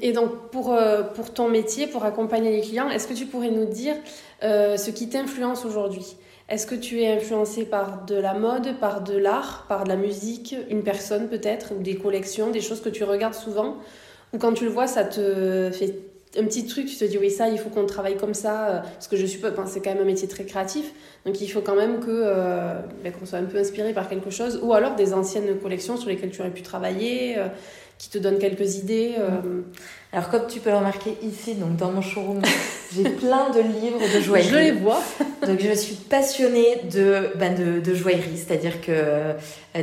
[0.02, 0.78] et donc, pour,
[1.16, 3.96] pour ton métier, pour accompagner les clients, est-ce que tu pourrais nous dire
[4.42, 6.18] ce qui t'influence aujourd'hui?
[6.50, 9.98] Est-ce que tu es influencé par de la mode, par de l'art, par de la
[9.98, 13.78] musique, une personne peut-être, ou des collections, des choses que tu regardes souvent?
[14.34, 15.94] Ou quand tu le vois, ça te fait
[16.38, 18.80] un petit truc, tu te dis oui ça, il faut qu'on travaille comme ça, euh,
[18.80, 20.86] parce que je suis pas, c'est quand même un métier très créatif,
[21.26, 24.30] donc il faut quand même que euh, ben, qu'on soit un peu inspiré par quelque
[24.30, 27.48] chose, ou alors des anciennes collections sur lesquelles tu aurais pu travailler, euh,
[27.98, 29.16] qui te donnent quelques idées.
[30.14, 32.44] Alors comme tu peux le remarquer ici, donc dans mon showroom,
[32.96, 34.50] j'ai plein de livres de joaillerie.
[34.50, 35.02] Je les vois.
[35.48, 39.34] donc je suis passionnée de, ben, de, de, joaillerie, c'est-à-dire que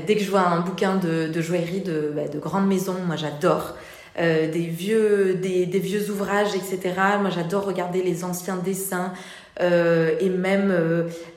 [0.06, 3.16] dès que je vois un bouquin de, de joaillerie de, ben, de grande maison, moi
[3.16, 3.74] j'adore.
[4.16, 6.94] Euh, des, vieux, des, vieux ouvrages, etc.
[7.20, 9.12] Moi, j'adore regarder les anciens dessins
[9.60, 10.72] euh, et même,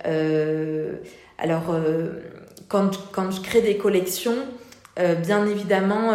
[0.05, 0.91] euh,
[1.39, 1.75] alors,
[2.67, 4.37] quand, quand je crée des collections,
[5.23, 6.11] bien évidemment,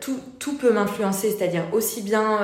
[0.00, 2.40] tout, tout peut m'influencer, c'est-à-dire aussi bien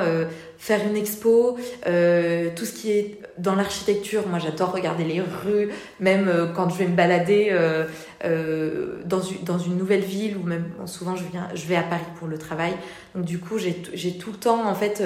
[0.57, 6.27] faire une expo, tout ce qui est dans l'architecture, moi j'adore regarder les rues, même
[6.27, 7.83] euh, quand je vais me balader euh,
[8.23, 11.83] euh, dans, une, dans une nouvelle ville, ou même souvent je, viens, je vais à
[11.83, 12.73] Paris pour le travail.
[13.13, 13.73] Donc du coup, j'ai
[14.17, 15.03] tout le temps, en fait,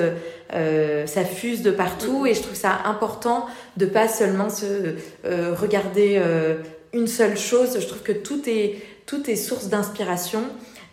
[1.08, 6.22] ça fuse de partout et je trouve ça important de pas seulement se regarder
[6.94, 7.80] une seule chose.
[7.80, 10.42] Je trouve que tout est, tout est source d'inspiration.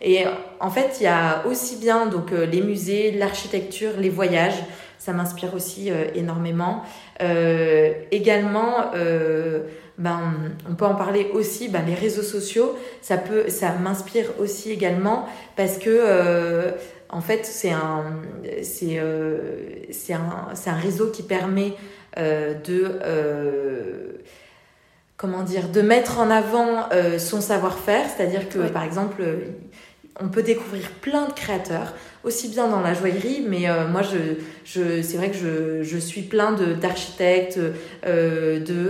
[0.01, 0.25] Et
[0.59, 4.63] en fait, il y a aussi bien donc les musées, l'architecture, les voyages
[5.07, 6.83] ça m'inspire aussi euh, énormément.
[7.21, 9.61] Euh, également, euh,
[9.97, 10.33] ben,
[10.69, 15.25] on peut en parler aussi, ben, les réseaux sociaux, ça, peut, ça m'inspire aussi également
[15.55, 16.73] parce que
[17.09, 18.03] en fait, c'est un,
[18.63, 19.01] c'est,
[19.91, 21.73] c'est un, c'est un réseau qui permet
[22.17, 22.99] de,
[25.15, 28.05] comment dire, de mettre en avant son savoir-faire.
[28.09, 29.23] C'est-à-dire que, par exemple,
[30.19, 34.17] on peut découvrir plein de créateurs, aussi bien dans la joaillerie, mais euh, moi, je,
[34.65, 37.59] je, c'est vrai que je, je suis plein d'architectes,
[38.05, 38.89] euh, de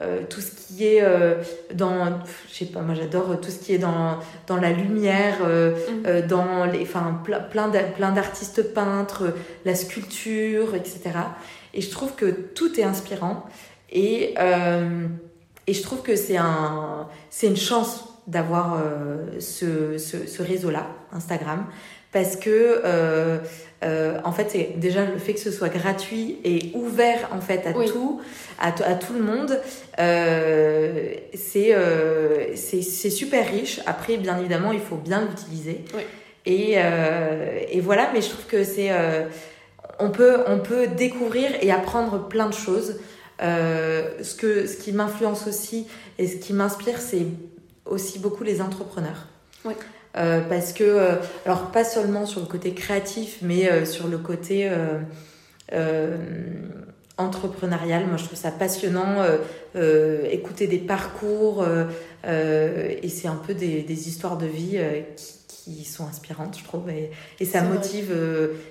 [0.00, 1.04] euh, tout ce qui est
[1.74, 6.26] dans, je sais pas, moi j'adore tout ce qui est dans, dans la lumière, mm.
[6.26, 9.34] dans les, enfin, plein, plein d'artistes peintres,
[9.66, 11.02] la sculpture, etc.
[11.74, 13.44] Et je trouve que tout est inspirant.
[13.92, 14.34] Et
[15.70, 18.82] et je trouve que c'est un, c'est une chance d'avoir
[19.38, 21.66] ce, ce, ce réseau-là, Instagram,
[22.12, 23.38] parce que euh,
[23.84, 27.66] euh, en fait c'est déjà le fait que ce soit gratuit et ouvert en fait
[27.66, 28.20] à tout
[28.58, 29.60] à, à, tout le monde
[29.98, 33.80] euh, c'est euh, c'est super riche.
[33.86, 35.84] Après bien évidemment il faut bien l'utiliser.
[35.94, 36.02] Oui.
[36.46, 39.26] et, euh, et voilà mais je trouve que c'est euh,
[39.98, 42.98] on peut on peut découvrir et apprendre plein de choses.
[43.40, 45.86] Ce que ce qui m'influence aussi
[46.18, 47.24] et ce qui m'inspire c'est
[47.90, 49.26] aussi beaucoup les entrepreneurs
[49.64, 49.74] oui.
[50.16, 51.14] Euh, parce que, euh,
[51.46, 54.70] alors pas seulement sur le côté créatif, mais euh, sur le côté
[57.16, 58.06] entrepreneurial.
[58.06, 59.24] Moi, je trouve ça passionnant,
[60.30, 61.64] écouter des parcours,
[62.24, 64.80] et c'est un peu des, des, histoires de vie
[65.16, 68.12] qui, qui, sont inspirantes, je trouve, et, et ça, motive,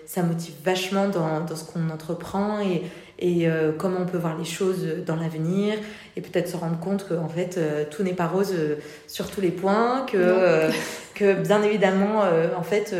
[0.05, 2.81] ça motive vachement dans, dans ce qu'on entreprend, et,
[3.19, 5.75] et euh, comment on peut voir les choses dans l'avenir
[6.15, 8.77] et peut-être se rendre compte que en fait euh, tout n'est pas rose euh,
[9.07, 10.69] sur tous les points que
[11.13, 12.23] que bien évidemment
[12.57, 12.95] en fait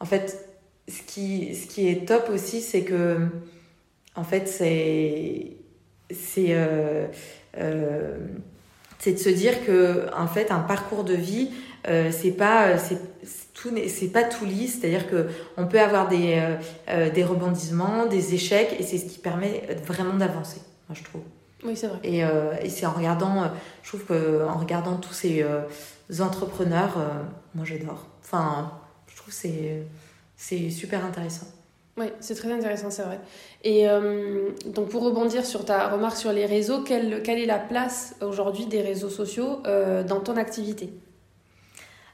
[0.00, 0.48] en fait
[0.88, 3.18] ce qui ce qui est top aussi c'est que
[4.16, 5.52] en fait c'est
[6.10, 6.56] c'est
[8.98, 11.50] c'est de se dire que en fait un parcours de vie
[11.84, 12.98] c'est pas c'est
[13.88, 16.56] c'est pas tout lisse, c'est-à-dire que on peut avoir des, euh,
[16.88, 21.22] euh, des rebondissements, des échecs, et c'est ce qui permet vraiment d'avancer, moi je trouve.
[21.62, 21.98] Oui, c'est vrai.
[22.02, 23.50] Et, euh, et c'est en regardant,
[23.82, 25.44] je trouve que en regardant tous ces
[26.20, 26.96] entrepreneurs,
[27.54, 28.06] moi j'adore.
[28.22, 28.72] Enfin,
[29.06, 29.82] je trouve c'est
[30.36, 31.46] c'est super intéressant.
[31.98, 33.20] Oui, c'est très intéressant, c'est vrai.
[33.62, 33.84] Et
[34.74, 38.64] donc pour rebondir sur ta remarque sur les réseaux, quelle, quelle est la place aujourd'hui
[38.64, 39.60] des réseaux sociaux
[40.08, 40.94] dans ton activité?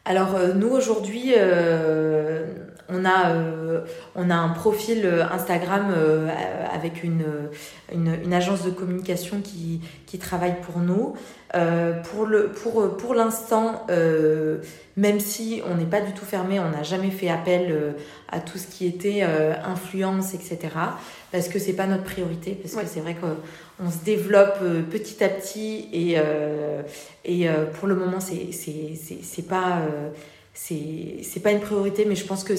[0.06, 2.46] Alors euh, nous aujourd'hui, euh,
[2.88, 3.80] on, a, euh,
[4.14, 5.94] on a un profil Instagram
[6.72, 7.24] avec une,
[7.92, 11.14] une, agence de communication qui, qui travaille pour nous.
[12.04, 13.86] pour le pour, pour l'instant,
[14.96, 17.94] même si on n'est pas du tout fermé, on n'a jamais fait appel
[18.30, 20.58] à tout ce qui était influence, etc.
[21.32, 23.26] Parce que c'est pas notre priorité, parce que c'est vrai que
[23.82, 26.82] on se développe euh, petit à petit et, euh,
[27.24, 29.82] et euh, pour le moment c'est pas
[30.58, 32.54] c'est pas une priorité mais je pense que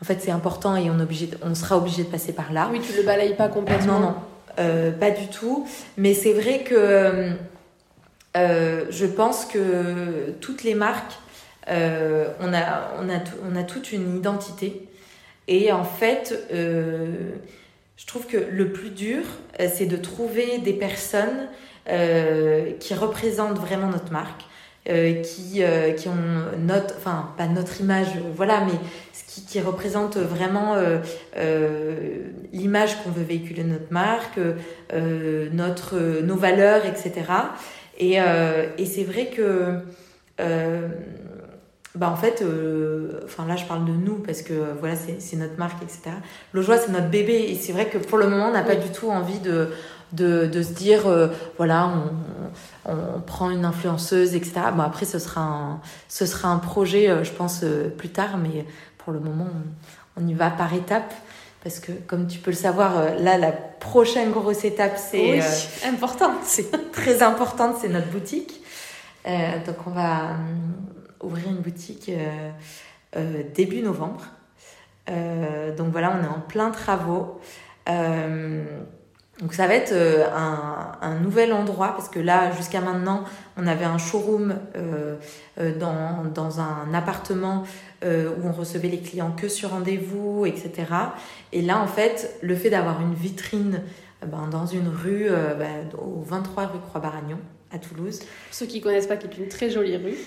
[0.00, 2.68] en fait c'est important et on, obligé on sera obligé de passer par là.
[2.72, 4.00] Oui tu le balayes pas complètement.
[4.00, 4.14] Non
[4.56, 4.92] non.
[4.98, 5.66] Pas du tout.
[5.96, 7.32] Mais c'est vrai que
[8.34, 11.18] je pense que toutes les marques
[11.66, 14.88] on a on a on a toute une identité.
[15.48, 16.34] Et en fait
[17.98, 19.22] je trouve que le plus dur,
[19.60, 21.48] euh, c'est de trouver des personnes
[21.88, 24.44] euh, qui représentent vraiment notre marque,
[24.88, 25.62] euh, qui,
[25.96, 26.14] qui ont
[26.58, 28.78] notre, enfin pas notre image, voilà, mais
[29.26, 30.76] qui, qui représente vraiment
[32.52, 34.40] l'image qu'on veut véhiculer de notre marque,
[35.52, 37.12] notre, nos valeurs, etc.
[37.98, 39.82] Et, et c'est vrai que
[41.98, 45.58] bah en fait, euh, enfin là je parle de nous parce que voilà c'est notre
[45.58, 46.16] marque etc.
[46.52, 48.76] Le joie c'est notre bébé et c'est vrai que pour le moment on n'a pas
[48.76, 49.68] du tout envie de,
[50.12, 51.90] de, de se dire euh, voilà
[52.86, 54.52] on, on, prend une influenceuse etc.
[54.74, 57.64] Bon après ce sera un, ce sera un projet euh, je pense
[57.96, 58.64] plus tard mais
[58.98, 59.46] pour le moment
[60.16, 61.14] on, on, y va par étapes
[61.62, 66.38] parce que comme tu peux le savoir là la prochaine grosse étape c'est oui, importante
[66.44, 68.62] c'est très importante c'est notre boutique
[69.66, 70.36] donc on va
[71.22, 72.50] ouvrir une boutique euh,
[73.16, 74.24] euh, début novembre.
[75.10, 77.40] Euh, donc voilà, on est en plein travaux.
[79.40, 83.24] Donc ça va être un, un, nouvel endroit parce que là, jusqu'à maintenant,
[83.56, 84.56] on avait un showroom
[85.78, 87.62] dans, dans, un appartement
[88.04, 90.72] où on recevait les clients que sur rendez-vous, etc.
[91.52, 93.82] Et là, en fait, le fait d'avoir une vitrine
[94.26, 97.38] ben, dans une rue, ben, au 23 rue Croix-Baragnon,
[97.72, 98.20] à Toulouse.
[98.20, 100.16] Pour ceux qui connaissent pas, qui est une très jolie rue.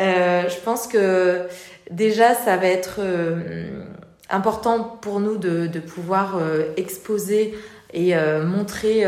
[0.00, 1.46] Euh, je pense que
[1.90, 3.84] déjà, ça va être euh,
[4.32, 7.54] important pour nous de, de pouvoir euh, exposer
[7.94, 9.04] et montrer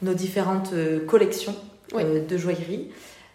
[0.00, 0.72] nos différentes
[1.06, 1.54] collections
[1.92, 2.90] de joaillerie.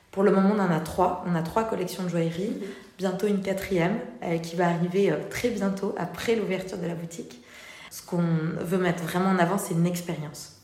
[0.09, 1.23] Pour le moment, on en a trois.
[1.27, 2.49] On a trois collections de joaillerie.
[2.49, 2.67] Mhm.
[2.97, 3.99] Bientôt une quatrième
[4.41, 7.43] qui va arriver très bientôt après l'ouverture de la boutique.
[7.91, 8.23] Ce qu'on
[8.59, 10.55] veut mettre vraiment en avant, c'est une expérience.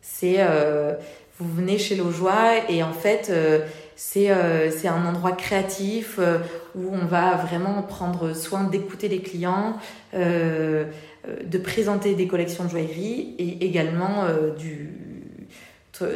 [0.00, 0.38] C'est
[1.38, 3.30] vous venez chez Lojoie et en fait
[4.16, 6.38] euh, c'est un endroit créatif euh,
[6.74, 9.78] où on va vraiment prendre soin d'écouter les clients,
[10.14, 10.84] euh,
[11.44, 14.92] de présenter des collections de joaillerie et également du,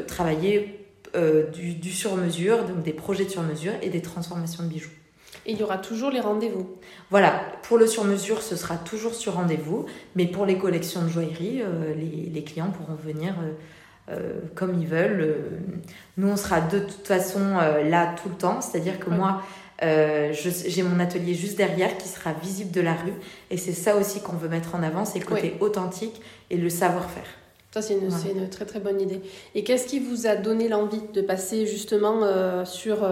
[0.06, 0.86] travailler
[1.52, 4.90] du, du sur-mesure, donc des projets de sur-mesure et des transformations de bijoux.
[5.46, 6.76] Et il y aura toujours les rendez-vous.
[7.10, 11.62] Voilà, pour le sur-mesure, ce sera toujours sur rendez-vous, mais pour les collections de joaillerie,
[11.96, 13.34] les, les, clients pourront venir
[14.54, 15.36] comme ils veulent.
[16.16, 19.42] nous, on sera de toute façon là tout le temps, c'est-à-dire que moi,
[19.80, 23.14] j'ai mon atelier juste derrière qui sera visible de la rue.
[23.50, 26.20] Et c'est ça aussi qu'on veut mettre en avant, c'est le côté authentique
[26.50, 27.26] et le savoir-faire.
[27.72, 29.20] Ça, c'est une, une, très très bonne idée.
[29.54, 33.04] Et qu'est-ce qui vous a donné l'envie de passer justement sur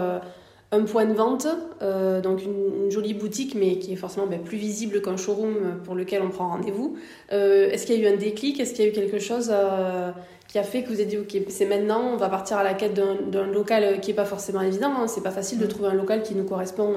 [0.71, 1.47] un point de vente,
[1.81, 5.95] euh, donc une, jolie boutique, mais qui est forcément ben, plus visible qu'un showroom pour
[5.95, 6.95] lequel on prend rendez-vous.
[7.31, 8.59] Euh, est-ce qu'il y a eu un déclic?
[8.59, 10.11] Est-ce qu'il y a eu quelque chose euh,
[10.47, 12.73] qui a fait que vous avez dit, ok, c'est maintenant, on va partir à la
[12.73, 14.91] quête d'un local qui n'est pas forcément évident.
[14.97, 15.07] Hein.
[15.07, 15.69] C'est pas facile de mm.
[15.69, 16.93] trouver un local qui nous correspond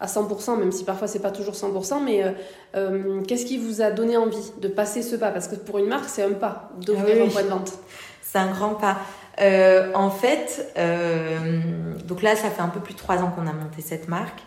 [0.00, 2.02] à 100%, même si parfois c'est pas toujours 100%.
[2.02, 2.22] Mais
[3.26, 5.30] qu'est-ce qui vous a donné envie de passer ce pas?
[5.30, 7.72] Parce que pour une marque, c'est un pas d'ouvrir ah un point de vente.
[8.22, 8.96] C'est un grand pas.
[9.40, 11.60] Euh, en fait, euh,
[12.06, 14.40] donc là, ça fait un peu plus de trois ans qu'on a monté cette marque.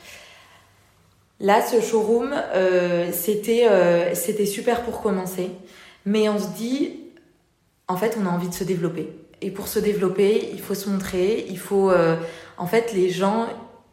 [1.40, 3.68] Là, ce showroom, euh, c'était
[4.14, 5.52] c'était super pour commencer,
[6.06, 7.00] mais on se dit,
[7.88, 9.10] en fait, on a envie de se développer.
[9.42, 11.92] Et pour se développer, il faut se montrer, il faut,
[12.58, 13.48] en fait, les gens,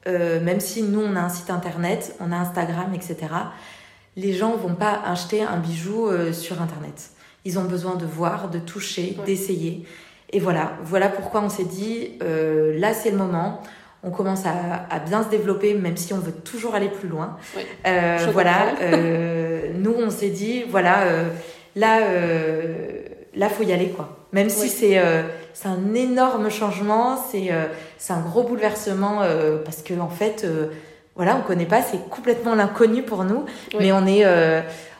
[0.07, 3.16] même si nous, on a un site internet, on a Instagram, etc.,
[4.14, 7.11] les gens vont pas acheter un bijou sur internet.
[7.44, 9.85] Ils ont besoin de voir, de toucher, d'essayer.
[10.32, 13.60] Et voilà, voilà pourquoi on s'est dit, euh, là c'est le moment.
[14.02, 17.36] On commence à, à, bien se développer, même si on veut toujours aller plus loin.
[17.56, 21.28] Oui, euh, voilà, euh, nous on s'est dit, voilà, euh,
[21.76, 23.02] là, euh,
[23.34, 24.16] là faut y aller quoi.
[24.32, 27.50] Même si c'est euh, c'est un énorme changement, c'est
[27.98, 29.20] c'est un gros bouleversement
[29.64, 30.46] parce que en fait,
[31.14, 33.44] voilà, on connaît pas, c'est complètement l'inconnu pour nous,
[33.78, 34.24] mais on est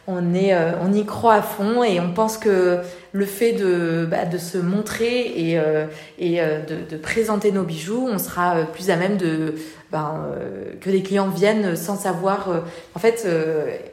[0.06, 2.78] on, est, euh, on y croit à fond et on pense que
[3.12, 5.86] le fait de, bah, de se montrer et, euh,
[6.18, 9.54] et euh, de, de, présenter nos bijoux, on sera plus à même de
[9.92, 10.26] ben,
[10.80, 12.48] que les clients viennent sans savoir.
[12.94, 13.28] en fait,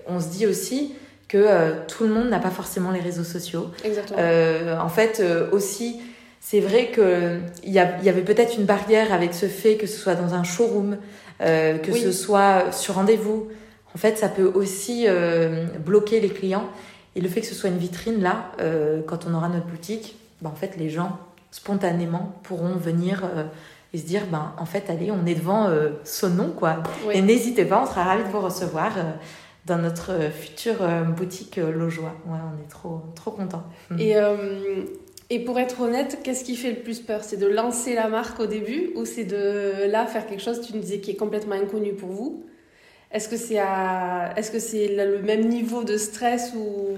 [0.08, 0.93] on se dit aussi
[1.28, 1.45] que
[1.88, 3.69] tout le monde n'a pas forcément les réseaux sociaux.
[3.84, 4.82] Exactement.
[4.82, 6.00] en fait, aussi,
[6.39, 10.15] c'est vrai qu'il y, y avait peut-être une barrière avec ce fait que ce soit
[10.15, 10.98] dans un showroom,
[11.39, 13.50] que ce soit sur rendez-vous
[13.95, 16.69] en fait, ça peut aussi euh, bloquer les clients.
[17.15, 20.15] Et le fait que ce soit une vitrine, là, euh, quand on aura notre boutique,
[20.41, 21.17] ben, en fait, les gens,
[21.52, 23.45] spontanément, pourront venir euh,
[23.93, 25.69] et se dire, ben, en fait, allez, on est devant
[26.04, 26.84] son nom, quoi.
[27.12, 28.91] Et n'hésitez pas, on sera ravis de vous recevoir
[29.65, 30.78] dans notre future
[31.17, 32.13] boutique Lojoie.
[32.28, 33.63] Ouais, on est trop, trop contents.
[33.97, 34.13] Et,
[35.32, 37.23] et pour être honnête, qu'est-ce qui fait le plus peur?
[37.23, 40.73] C'est de lancer la marque au début ou c'est de là faire quelque chose, tu
[40.73, 42.45] nous disais, qui est complètement inconnu pour vous?
[43.12, 44.34] Est-ce que c'est à...
[44.36, 46.98] est-ce que c'est le même niveau de stress ou?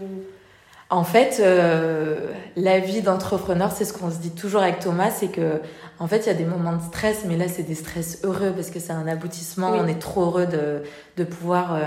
[0.92, 5.30] En fait, euh, la vie d'entrepreneur, c'est ce qu'on se dit toujours avec Thomas, c'est
[5.30, 5.62] que
[6.00, 8.52] en fait, il y a des moments de stress, mais là, c'est des stress heureux
[8.54, 9.70] parce que c'est un aboutissement.
[9.70, 10.84] On est trop heureux de,
[11.16, 11.80] de pouvoir euh,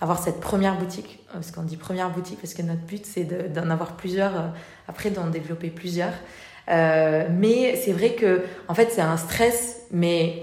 [0.00, 1.24] avoir cette première boutique.
[1.32, 4.48] Parce qu'on dit première boutique parce que notre but, c'est d'en avoir plusieurs, euh,
[4.88, 6.14] après d'en développer plusieurs.
[6.66, 10.42] mais c'est vrai que, en fait, c'est un stress, mais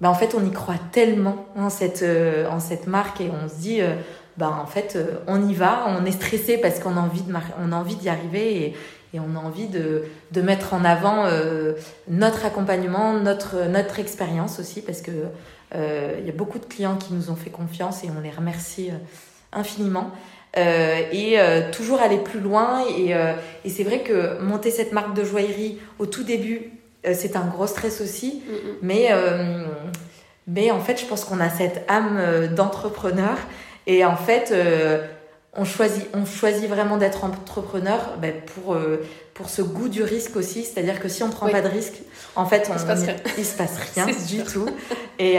[0.00, 3.48] bah, en fait, on y croit tellement en cette, euh, en cette marque et on
[3.48, 3.94] se dit, euh,
[4.36, 7.32] bah, en fait, euh, on y va, on est stressé parce qu'on a envie de
[7.58, 8.74] on a envie d'y arriver et,
[9.14, 11.24] et, on a envie de, de mettre en avant
[12.08, 15.12] notre accompagnement, notre, notre expérience aussi parce que
[15.74, 18.90] il y a beaucoup de clients qui nous ont fait confiance et on les remercie
[19.52, 20.10] infiniment.
[20.56, 21.38] et
[21.72, 23.14] toujours aller plus loin et,
[23.64, 26.75] et c'est vrai que monter cette marque de joaillerie au tout début euh,
[27.14, 28.42] c'est un gros stress aussi.
[28.46, 28.74] Mm, mm.
[28.82, 29.64] Mais, euh,
[30.46, 33.36] mais en fait, je pense qu'on a cette âme euh, d'entrepreneur.
[33.86, 34.52] Et en fait,
[35.54, 38.76] on, choisit, on choisit vraiment d'être entrepreneur ben, pour,
[39.32, 40.64] pour ce goût du risque aussi.
[40.64, 41.94] C'est-à-dire que si on ne prend pas de risque,
[42.34, 44.66] en fait, on, il, se passe rien, il se passe rien du tout.
[45.20, 45.38] Et,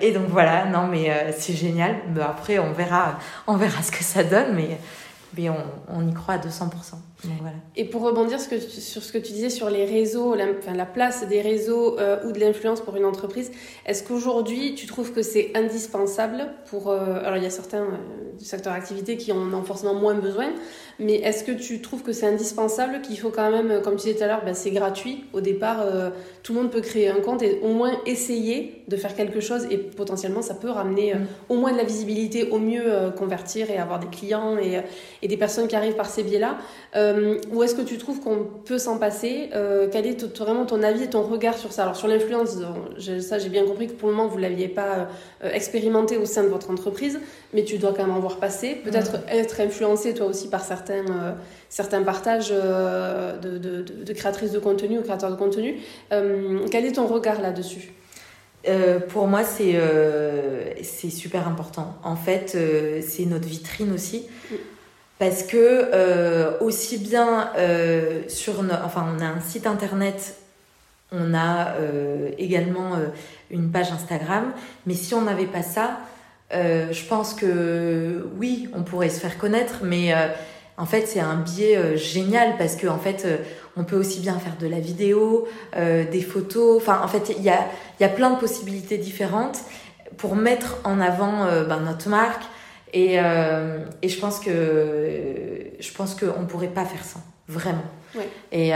[0.00, 1.94] et donc voilà, non, mais c'est génial.
[2.12, 4.56] Mais après, on verra, on verra ce que ça donne.
[4.56, 4.76] Mais
[5.36, 5.56] mais on,
[5.88, 6.70] on, y croit à 200%.
[7.40, 7.56] Voilà.
[7.76, 10.74] Et pour rebondir ce que, sur ce que tu disais sur les réseaux, la, enfin,
[10.74, 13.50] la place des réseaux euh, ou de l'influence pour une entreprise,
[13.86, 16.90] est-ce qu'aujourd'hui tu trouves que c'est indispensable pour...
[16.90, 20.50] Euh, alors il y a certains euh, secteurs d'activité qui en ont forcément moins besoin,
[20.98, 24.14] mais est-ce que tu trouves que c'est indispensable, qu'il faut quand même, comme tu disais
[24.14, 25.84] tout à l'heure, ben, c'est gratuit au départ,
[26.42, 29.66] tout le monde peut créer un compte et au moins essayer de faire quelque chose
[29.70, 31.26] et potentiellement ça peut ramener mm.
[31.48, 34.82] au moins de la visibilité, au mieux convertir et avoir des clients et,
[35.22, 36.58] et, des personnes qui arrivent par ces biais-là.
[37.52, 39.50] Ou est-ce que tu trouves qu'on peut s'en passer
[39.92, 42.56] Quel est vraiment ton avis et ton regard sur ça Alors sur l'influence,
[43.20, 45.08] ça j'ai bien compris que pour le moment vous ne l'aviez pas
[45.42, 47.20] expérimenté au sein de votre entreprise,
[47.52, 48.74] mais tu dois quand même en voir passer.
[48.84, 49.28] Peut-être mm.
[49.30, 51.04] être influencé toi aussi par certains
[51.68, 55.76] certains, euh, partages euh, de, de, de, créatrices de contenu ou créateurs de contenu.
[56.12, 57.92] Euh, quel est ton regard là-dessus
[59.10, 59.78] pour moi, c'est
[60.82, 61.96] c'est super important.
[62.02, 62.56] En fait,
[63.02, 64.26] c'est notre vitrine aussi.
[65.18, 67.50] Parce que aussi bien
[68.28, 70.36] sur nos, enfin on a un site internet
[71.12, 71.74] on a
[72.38, 72.92] également
[73.50, 74.52] une page Instagram
[74.86, 76.00] mais si on n'avait pas ça
[76.50, 80.12] je pense que oui on pourrait se faire connaître mais
[80.76, 83.36] en fait, c'est un biais euh, génial parce que en fait, euh,
[83.76, 85.46] on peut aussi bien faire de la vidéo,
[85.76, 86.76] euh, des photos.
[86.76, 87.66] Enfin, en fait, il y a,
[88.00, 89.60] y a plein de possibilités différentes
[90.16, 92.44] pour mettre en avant ben, notre marque.
[92.96, 94.52] Et, et je pense que
[95.80, 97.18] je pense qu'on pourrait pas faire ça,
[97.48, 97.82] vraiment.
[98.52, 98.70] Et,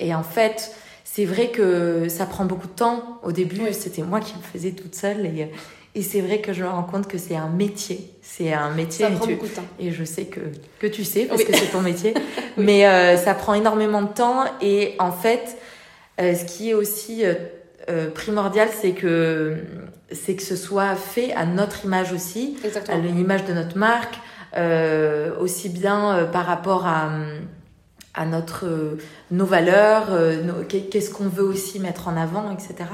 [0.00, 0.74] et en fait,
[1.04, 3.20] c'est vrai que ça prend beaucoup de temps.
[3.22, 5.48] Au début, c'était moi qui le faisais toute seule et
[5.94, 8.10] et c'est vrai que je me rends compte que c'est un métier.
[8.22, 9.04] C'est un métier.
[9.04, 9.64] Ça prend beaucoup de temps.
[9.78, 10.40] Et je sais que,
[10.78, 12.14] que tu sais, parce que c'est ton métier.
[12.56, 14.44] Mais euh, ça prend énormément de temps.
[14.62, 15.58] Et en fait,
[16.18, 17.24] euh, ce qui est aussi
[17.88, 19.56] euh, primordial, c'est que,
[20.10, 22.56] c'est que ce soit fait à notre image aussi,
[22.88, 24.16] à l'image de notre marque,
[25.40, 27.10] aussi bien par rapport à
[28.14, 28.98] à notre
[29.30, 30.10] nos valeurs,
[30.68, 32.84] qu'est-ce qu'on veut aussi mettre en avant, etc.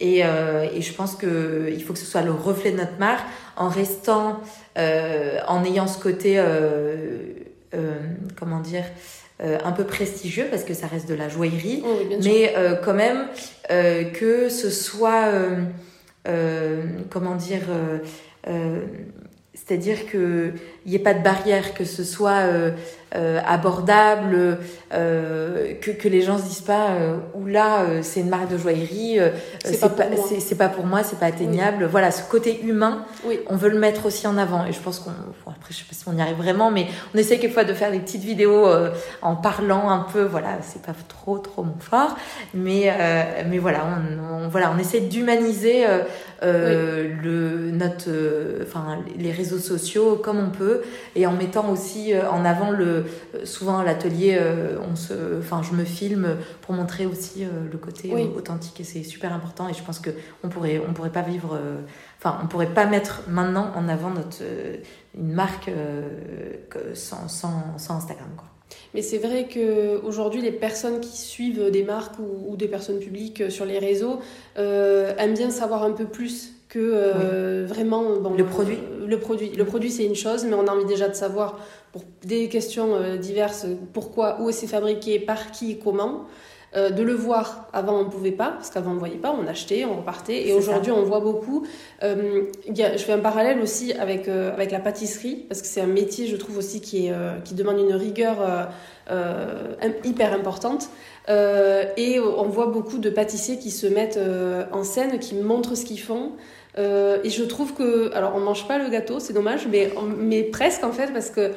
[0.00, 3.24] Et, euh, et, je pense qu'il faut que ce soit le reflet de notre marque
[3.56, 4.40] en restant,
[4.76, 7.32] euh, en ayant ce côté, euh,
[7.74, 7.94] euh
[8.36, 8.84] comment dire,
[9.42, 11.82] euh, un peu prestigieux parce que ça reste de la joaillerie,
[12.22, 13.26] mais euh, quand même
[13.68, 15.32] que ce soit,
[17.10, 17.62] comment dire,
[19.54, 20.54] c'est-à-dire qu'il
[20.86, 22.46] n'y ait pas de barrière, que ce soit
[23.16, 24.58] euh, abordable,
[24.92, 28.58] euh, que, que les gens se disent pas euh, là euh, c'est une marque de
[28.58, 29.30] joaillerie, euh,
[29.64, 30.04] c'est pas,
[30.40, 31.84] c'est pas pour moi, c'est pas atteignable.
[31.84, 33.38] Voilà, ce côté humain, oui.
[33.48, 34.64] on veut le mettre aussi en avant.
[34.66, 37.18] Et je pense qu'on, après je sais pas si on y arrive vraiment, mais on
[37.18, 38.66] essaie quelquefois de faire des petites vidéos
[39.22, 40.22] en parlant un peu.
[40.24, 42.16] Voilà, c'est pas trop trop mon fort,
[42.52, 42.92] mais
[43.48, 45.84] mais voilà, on, on, voilà, on essaie d'humaniser
[46.42, 48.10] le notre,
[48.62, 50.82] enfin les réseaux sociaux comme on peut
[51.14, 53.03] et en mettant aussi en avant le euh,
[53.44, 57.78] souvent à l'atelier, euh, on se, enfin, je me filme pour montrer aussi euh, le
[57.78, 59.68] côté authentique et c'est super important.
[59.68, 60.10] Et je pense que
[60.42, 61.58] on pourrait, on pourrait pas vivre,
[62.18, 64.42] enfin, on pourrait pas mettre maintenant en avant notre
[65.16, 65.70] une marque
[66.94, 68.46] sans, sans, sans Instagram, quoi.
[68.92, 73.64] Mais c'est vrai qu'aujourd'hui, les personnes qui suivent des marques ou, des personnes publiques sur
[73.64, 74.20] les réseaux
[74.56, 78.78] aiment bien savoir un peu plus que vraiment bon, le produit.
[79.06, 81.58] le produit, le produit c'est une chose, mais on a envie déjà de savoir
[81.94, 86.26] pour des questions euh, diverses, pourquoi, où c'est fabriqué, par qui, comment.
[86.76, 89.32] Euh, de le voir, avant on ne pouvait pas, parce qu'avant on ne voyait pas,
[89.32, 91.64] on achetait, on repartait, et aujourd'hui on voit beaucoup.
[92.02, 95.68] Euh, y a, je fais un parallèle aussi avec, euh, avec la pâtisserie, parce que
[95.68, 98.38] c'est un métier, je trouve aussi, qui, est, euh, qui demande une rigueur
[100.02, 100.88] hyper importante.
[101.28, 104.18] et on voit beaucoup de pâtissiers qui se mettent
[104.72, 106.32] en scène, qui montrent ce qu'ils font.
[106.76, 110.84] Et je trouve que, alors on mange pas le gâteau, c'est dommage, mais, mais presque
[110.84, 111.52] en fait, parce que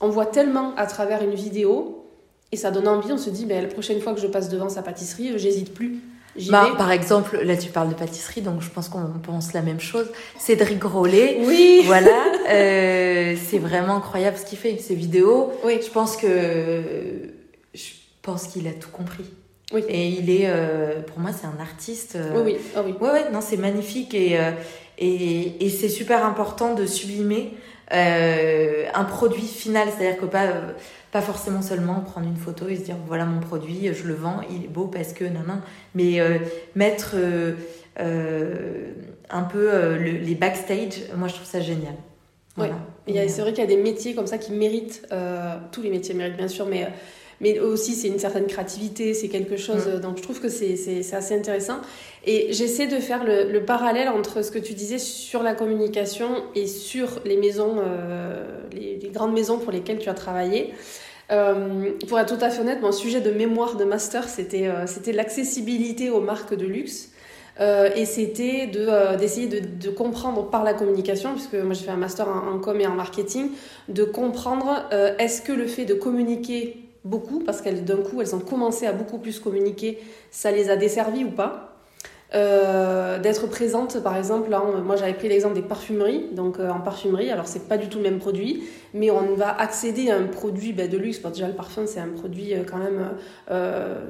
[0.00, 2.06] on voit tellement à travers une vidéo
[2.52, 3.12] et ça donne envie.
[3.12, 6.00] On se dit, ben, la prochaine fois que je passe devant sa pâtisserie, j'hésite plus.
[6.48, 9.80] Bah, par exemple, là tu parles de pâtisserie, donc je pense qu'on pense la même
[9.80, 10.06] chose.
[10.38, 14.78] Cédric Grolet, oui, voilà, euh, c'est vraiment incroyable ce qu'il fait.
[14.78, 15.80] Ses vidéos, oui.
[15.84, 16.82] je pense que
[17.74, 17.90] je
[18.22, 19.24] pense qu'il a tout compris.
[19.72, 19.84] Oui.
[19.88, 22.16] Et il est, euh, pour moi, c'est un artiste.
[22.16, 22.94] Euh, oui, oui, oh, oui.
[23.00, 24.50] Ouais, ouais, non, c'est magnifique et, euh,
[24.98, 27.54] et, et c'est super important de sublimer
[27.92, 30.46] euh, un produit final, c'est-à-dire que pas,
[31.12, 34.40] pas forcément seulement prendre une photo et se dire voilà mon produit, je le vends,
[34.50, 35.60] il est beau parce que non, non,
[35.94, 36.20] mais
[36.76, 37.16] mettre
[37.96, 41.94] un peu le, les backstage, moi je trouve ça génial.
[42.56, 42.74] Voilà.
[43.08, 43.28] Ouais.
[43.28, 45.08] C'est vrai qu'il y a des métiers comme ça qui méritent,
[45.72, 46.86] tous les métiers méritent bien sûr, mais
[47.40, 49.86] mais aussi c'est une certaine créativité, c'est quelque chose.
[49.86, 50.00] Mm.
[50.00, 51.78] Donc je trouve que c'est assez intéressant.
[52.26, 56.44] Et j'essaie de faire le, le, parallèle entre ce que tu disais sur la communication
[56.54, 60.74] et sur les maisons, euh, les, les, grandes maisons pour lesquelles tu as travaillé.
[61.30, 64.86] Euh, pour être tout à fait honnête, mon sujet de mémoire de master, c'était euh,
[64.86, 67.10] c'était l'accessibilité aux marques de luxe.
[67.60, 71.90] Euh, et c'était de, d'essayer de, de, comprendre par la communication, puisque moi j'ai fait
[71.90, 73.50] un master en, en com et en marketing,
[73.88, 74.88] de comprendre
[75.18, 78.92] est-ce que le fait de communiquer beaucoup, parce qu'elles d'un coup elles ont commencé à
[78.92, 79.98] beaucoup plus communiquer,
[80.30, 81.66] ça les a desservies ou pas?
[82.32, 86.28] Euh, d'être présente par exemple moi j'avais pris l'exemple des parfumeries.
[86.32, 88.62] Donc euh, en parfumerie alors c'est pas du tout le même produit
[88.94, 91.20] mais on va accéder à un produit bah, de luxe.
[91.20, 93.08] Bon, déjà le parfum c'est un produit euh, quand même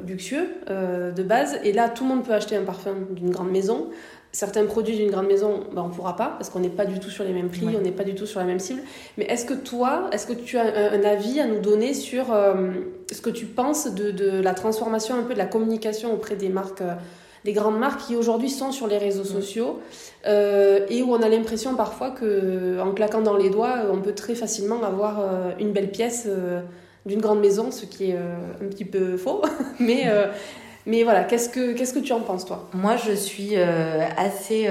[0.06, 1.58] luxueux de base.
[1.64, 3.88] Et là tout le monde peut acheter un parfum d'une grande maison
[4.32, 7.00] certains produits d'une grande maison, ben, on ne pourra pas parce qu'on n'est pas du
[7.00, 7.76] tout sur les mêmes prix, ouais.
[7.76, 8.82] on n'est pas du tout sur la même cible.
[9.18, 12.32] Mais est-ce que toi, est-ce que tu as un, un, avis à nous donner sur
[12.32, 12.70] euh,
[13.10, 16.48] ce que tu penses de, de, la transformation un peu de la communication auprès des
[16.48, 16.94] marques, euh,
[17.44, 19.80] des grandes marques qui aujourd'hui sont sur les réseaux sociaux
[20.26, 24.14] euh, et où on a l'impression parfois que en claquant dans les doigts, on peut
[24.14, 25.24] très facilement avoir
[25.58, 26.28] une belle pièce
[27.06, 29.40] d'une grande maison, ce qui est un petit peu faux.
[29.80, 30.04] mais,
[30.86, 32.68] mais voilà, qu'est-ce que, qu'est-ce que tu en penses toi?
[32.72, 34.68] Moi, je suis assez...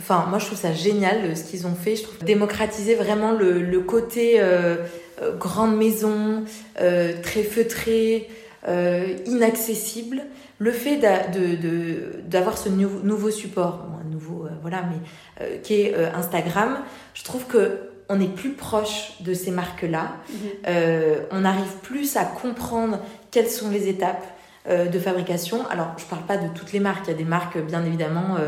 [0.00, 1.96] Enfin, moi, je trouve ça génial ce qu'ils ont fait.
[1.96, 4.40] Je trouve démocratiser vraiment le, le côté
[5.38, 8.28] grande maison, très feutré,
[9.26, 10.22] inaccessible
[10.58, 11.00] le fait
[12.26, 16.78] d'avoir ce nouveau, support, un nouveau, euh, voilà, mais euh, qui est euh, Instagram,
[17.14, 20.16] je trouve que on est plus proche de ces marques-là.
[20.28, 20.72] Mhm.
[21.32, 22.98] on arrive plus à comprendre
[23.34, 24.24] quelles sont les étapes
[24.66, 25.66] de fabrication.
[25.68, 27.04] Alors, je parle pas de toutes les marques.
[27.06, 28.38] Il y a des marques, bien évidemment,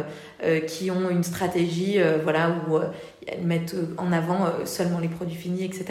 [0.67, 2.79] qui ont une stratégie, voilà, où
[3.27, 5.89] elles mettent en avant seulement les produits finis, etc.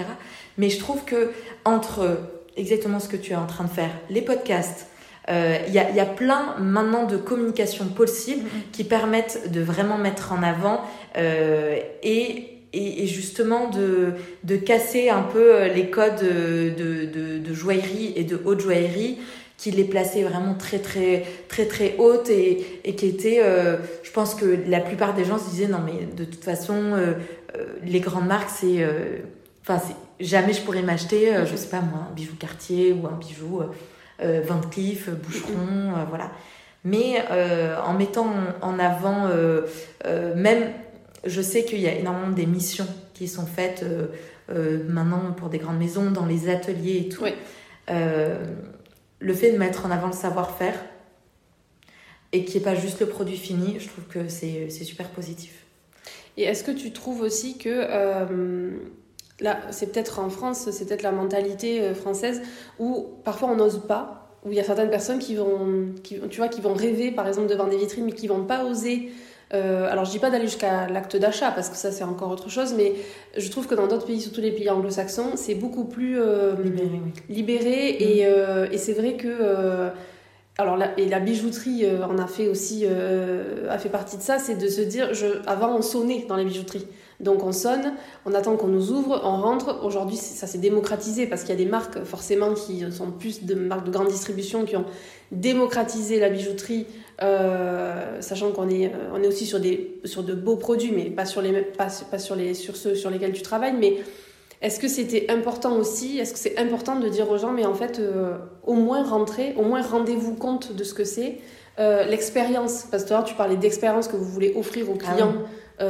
[0.58, 1.32] Mais je trouve que
[1.64, 2.18] entre
[2.58, 4.88] exactement ce que tu es en train de faire, les podcasts,
[5.28, 8.72] il euh, y, a, y, a, plein maintenant de communications possibles mm-hmm.
[8.72, 10.82] qui permettent de vraiment mettre en avant
[11.18, 11.80] euh,
[12.76, 14.14] et justement de,
[14.44, 19.18] de, casser un peu euh, les codes de, de, joaillerie et de haute joaillerie
[19.58, 23.42] qui les plaçaient vraiment très très très très hautes et, et qui étaient
[24.04, 26.94] je pense que la plupart des gens se disaient non mais de toute façon
[27.86, 28.86] les grandes marques c'est
[29.62, 29.82] enfin
[30.20, 33.62] jamais je pourrais m'acheter je sais pas moi un bijou Cartier ou un bijou
[34.22, 36.32] euh, Van Cleef, Boucheron, euh, voilà.
[36.86, 38.28] Mais euh, en mettant
[38.62, 39.28] en avant,
[40.36, 40.72] même,
[41.26, 43.86] je sais qu'il y a énormément d'émissions qui sont faites
[44.50, 47.26] maintenant pour des grandes maisons, dans les ateliers et tout.
[47.88, 50.76] le fait de mettre en avant le savoir-faire
[52.32, 55.66] et qui n'est pas juste le produit fini, je trouve que c'est super positif.
[56.38, 57.70] Et est-ce que tu trouves aussi que
[59.42, 62.42] Là, c'est peut-être en France, c'est peut-être la mentalité euh, française
[62.80, 66.38] où parfois on n'ose pas, où il y a certaines personnes qui vont, qui, tu
[66.38, 69.12] vois, qui vont rêver par exemple devant des vitrines, mais qui vont pas oser.
[69.54, 72.50] Euh, alors je dis pas d'aller jusqu'à l'acte d'achat parce que ça c'est encore autre
[72.50, 72.94] chose, mais
[73.38, 76.54] je trouve que dans d'autres pays, surtout les pays anglo-saxons, c'est beaucoup plus euh,
[77.30, 78.04] libéré, mm.
[78.04, 79.92] et, et c'est vrai que
[80.58, 84.56] alors la, et la bijouterie en a fait aussi a fait partie de ça, c'est
[84.56, 86.88] de se dire je, avant on sonnait dans les bijouteries.
[87.20, 87.94] Donc on sonne,
[88.26, 89.84] on attend qu'on nous ouvre, on rentre.
[89.84, 93.56] Aujourd'hui, ça s'est démocratisé parce qu'il y a des marques forcément qui sont plus de
[93.56, 94.86] marques de grande distribution qui ont
[95.32, 96.88] démocratisé la bijouterie,
[97.22, 101.06] euh, sachant qu'on est, euh, on est aussi sur, des, sur de beaux produits, mais
[101.06, 103.76] pas sur, les, pas, pas sur, les, sur ceux sur lesquels tu travailles.
[103.80, 103.98] Mais
[104.62, 106.20] est-ce que c'était important aussi?
[106.20, 109.54] Est-ce que c'est important de dire aux gens, mais en fait, euh, au moins rentrez,
[109.58, 111.40] au moins rendez-vous compte de ce que c'est
[111.78, 115.34] L'expérience, parce que tu parlais d'expérience que vous voulez offrir aux ah clients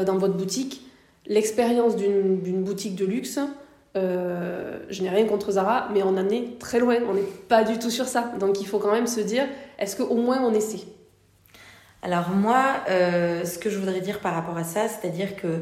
[0.04, 0.85] dans votre boutique
[1.28, 3.40] l'expérience d'une boutique de luxe,
[3.96, 6.98] euh, je n'ai rien contre Zara, mais on en est très loin.
[7.10, 8.34] On n'est pas du tout sur ça.
[8.40, 9.46] Donc il faut quand même se dire,
[9.80, 10.84] est-ce qu'au moins on essaie?
[12.02, 15.62] Alors moi, euh, ce que je voudrais dire par rapport à ça, c'est-à-dire qu'il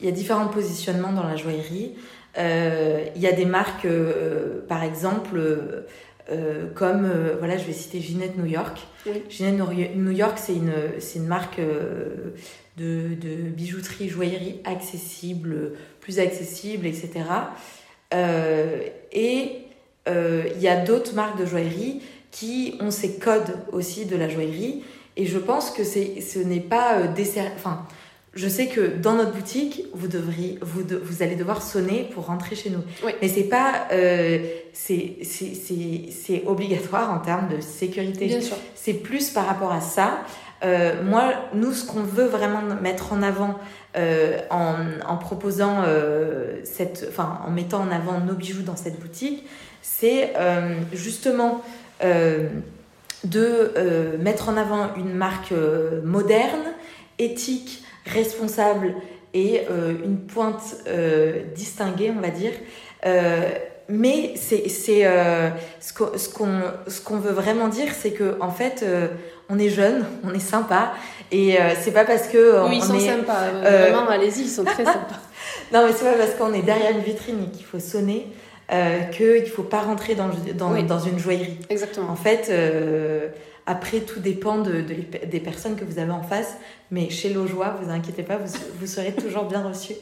[0.00, 1.94] y a différents positionnements dans la joaillerie.
[2.38, 3.88] Euh, il y a des marques,
[4.68, 5.40] par exemple,
[6.74, 8.86] comme, voilà, je vais citer Ginette New York.
[9.28, 9.58] Ginette
[9.96, 10.72] New York, c'est une,
[11.14, 11.60] une marque
[12.76, 17.10] de, de bijouterie, joaillerie accessible, plus accessible, etc.
[18.14, 18.80] Euh,
[19.12, 19.52] et
[20.08, 24.28] euh, il y a d'autres marques de joaillerie qui ont ces codes aussi de la
[24.28, 24.84] joaillerie.
[25.16, 27.06] Et je pense que ce n'est pas euh,
[27.56, 27.86] Enfin,
[28.36, 32.54] je sais que dans notre boutique, vous, devriez, vous, vous allez devoir sonner pour rentrer
[32.54, 32.82] chez nous.
[33.22, 33.88] Mais c'est pas.
[33.92, 34.38] Euh,
[34.72, 38.38] c'est obligatoire en termes de sécurité.
[38.74, 40.20] C'est plus par rapport à ça.
[40.64, 43.58] Euh, moi, nous, ce qu'on veut vraiment mettre en avant
[43.96, 44.74] euh, en,
[45.06, 45.82] en, proposant
[46.64, 49.46] cette, enfin, en mettant en avant nos bijoux dans cette boutique,
[49.80, 50.34] c'est
[50.92, 51.62] justement
[53.24, 53.72] de
[54.20, 55.54] mettre en avant une marque
[56.04, 56.74] moderne,
[57.18, 58.94] éthique, responsable
[59.34, 59.62] et
[60.04, 60.76] une pointe
[61.54, 62.52] distinguée, on va dire.
[63.88, 65.50] Mais c'est euh,
[65.80, 69.06] ce qu'on ce qu'on veut vraiment dire c'est que en fait euh,
[69.48, 70.92] on est jeune on est sympa
[71.30, 73.50] et euh, c'est pas parce que oui ils sont sympas.
[73.60, 75.20] Vraiment allez-y ils sont très sympas.
[75.72, 78.26] Non mais c'est pas parce qu'on est derrière une vitrine et qu'il faut sonner
[79.12, 81.58] qu'il ne faut pas rentrer dans, dans, dans, une joaillerie.
[81.70, 82.10] Exactement.
[82.10, 82.50] En fait
[83.66, 86.56] après tout dépend de, des personnes que vous avez en face
[86.90, 89.94] mais chez Lojoie vous inquiétez pas vous, vous serez toujours bien reçus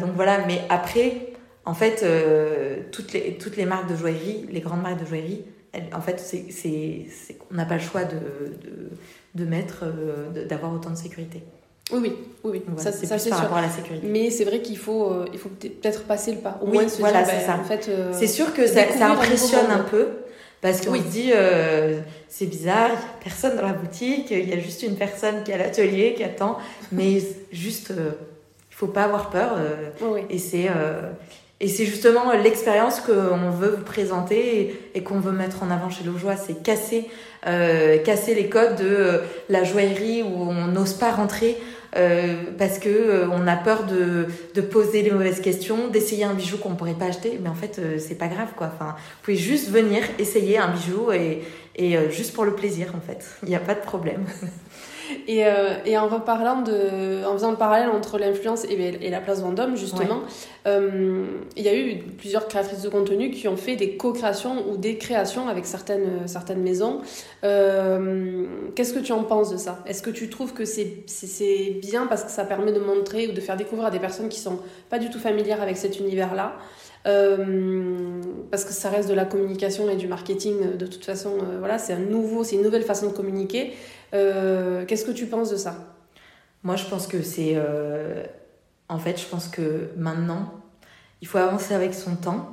[0.00, 1.34] donc voilà mais après
[1.66, 5.44] en fait, euh, toutes, les, toutes les marques de joaillerie, les grandes marques de joaillerie,
[5.92, 7.06] en fait, c'est,
[7.50, 8.90] on n'a pas le choix de, de,
[9.34, 11.42] de mettre, euh, d'avoir autant de sécurité.
[11.92, 12.12] Oui, oui,
[12.44, 14.06] oui, ça, c'est par rapport à la sécurité.
[14.06, 16.58] Mais c'est vrai qu'il faut, euh, il faut peut-être passer le pas.
[16.62, 17.58] Au moins, voilà, c'est ça.
[17.58, 20.08] En fait, c'est sûr que ça, ça impressionne un peu
[20.64, 22.00] Parce qu'on se dit, euh,
[22.30, 25.44] c'est bizarre, il n'y a personne dans la boutique, il y a juste une personne
[25.44, 26.56] qui est à l'atelier, qui attend.
[26.90, 27.18] Mais
[27.52, 28.10] juste, il ne
[28.70, 29.58] faut pas avoir peur.
[30.30, 30.70] Et c'est
[31.60, 36.04] et c'est justement l'expérience qu'on veut vous présenter et, qu'on veut mettre en avant chez
[36.04, 36.36] Lojoie.
[36.36, 37.08] C'est casser,
[37.46, 41.56] euh, casser les codes de euh, la joaillerie où on n'ose pas rentrer
[41.96, 44.26] euh, parce que euh, on a peur de,
[44.60, 47.38] poser les mauvaises questions, d'essayer un bijou qu'on pourrait pas acheter.
[47.42, 48.70] Mais en fait, euh, c'est pas grave quoi.
[48.74, 51.42] Enfin, vous pouvez juste venir essayer un bijou et,
[51.76, 53.24] et juste pour le plaisir en fait.
[53.42, 54.24] Il n'y a pas de problème.
[55.26, 59.20] Et, euh, et, en reparlant de, en faisant le parallèle entre l'influence et, et, la
[59.20, 60.22] place Vendôme, justement,
[60.66, 61.26] euh,
[61.56, 64.96] il y a eu plusieurs créatrices de contenu qui ont fait des co-créations ou des
[64.96, 67.00] créations avec certaines, certaines maisons.
[67.44, 69.82] Euh, Qu'est-ce que tu en penses de ça?
[69.86, 73.40] Est-ce que tu trouves que c'est bien parce que ça permet de montrer ou de
[73.40, 74.58] faire découvrir à des personnes qui sont
[74.90, 76.56] pas du tout familières avec cet univers-là?
[77.06, 81.58] Euh, parce que ça reste de la communication et du marketing de toute façon euh,
[81.58, 83.74] voilà c'est un nouveau c'est une nouvelle façon de communiquer
[84.14, 85.74] euh, qu'est-ce que tu penses de ça?
[86.62, 87.54] Moi, je pense que c'est.
[87.56, 88.24] Euh,
[88.88, 90.52] en fait, je pense que maintenant,
[91.20, 92.52] il faut avancer avec son temps.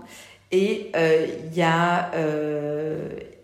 [0.52, 2.12] Et euh, il y, a,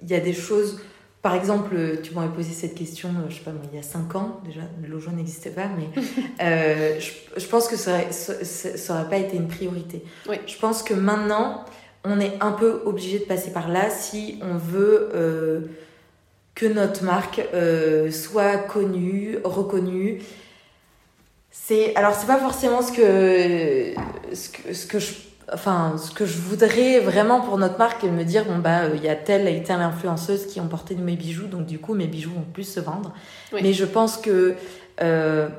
[0.01, 0.81] il y a des choses.
[1.27, 4.39] Par exemple, tu m'aurais posé cette question, je sais pas il y a 5 ans,
[4.45, 6.01] déjà, le logement n'existait pas, mais
[7.01, 10.05] je, je, pense que ça n'aurait pas été une priorité.
[10.29, 10.37] Oui.
[10.47, 11.65] Je pense que maintenant,
[12.05, 15.67] on est un peu obligé de passer par là si on veut
[16.55, 20.21] que notre marque euh, soit connue, reconnue.
[21.51, 23.93] C'est alors c'est pas forcément ce que
[24.33, 28.09] ce que, ce que je enfin ce que je voudrais vraiment pour notre marque et
[28.09, 31.15] me dire bon bah il y a telle et telle influenceuse qui ont porté mes
[31.15, 33.13] bijoux donc du coup mes bijoux vont plus se vendre.
[33.53, 34.55] Mais je pense que
[35.01, 35.49] euh,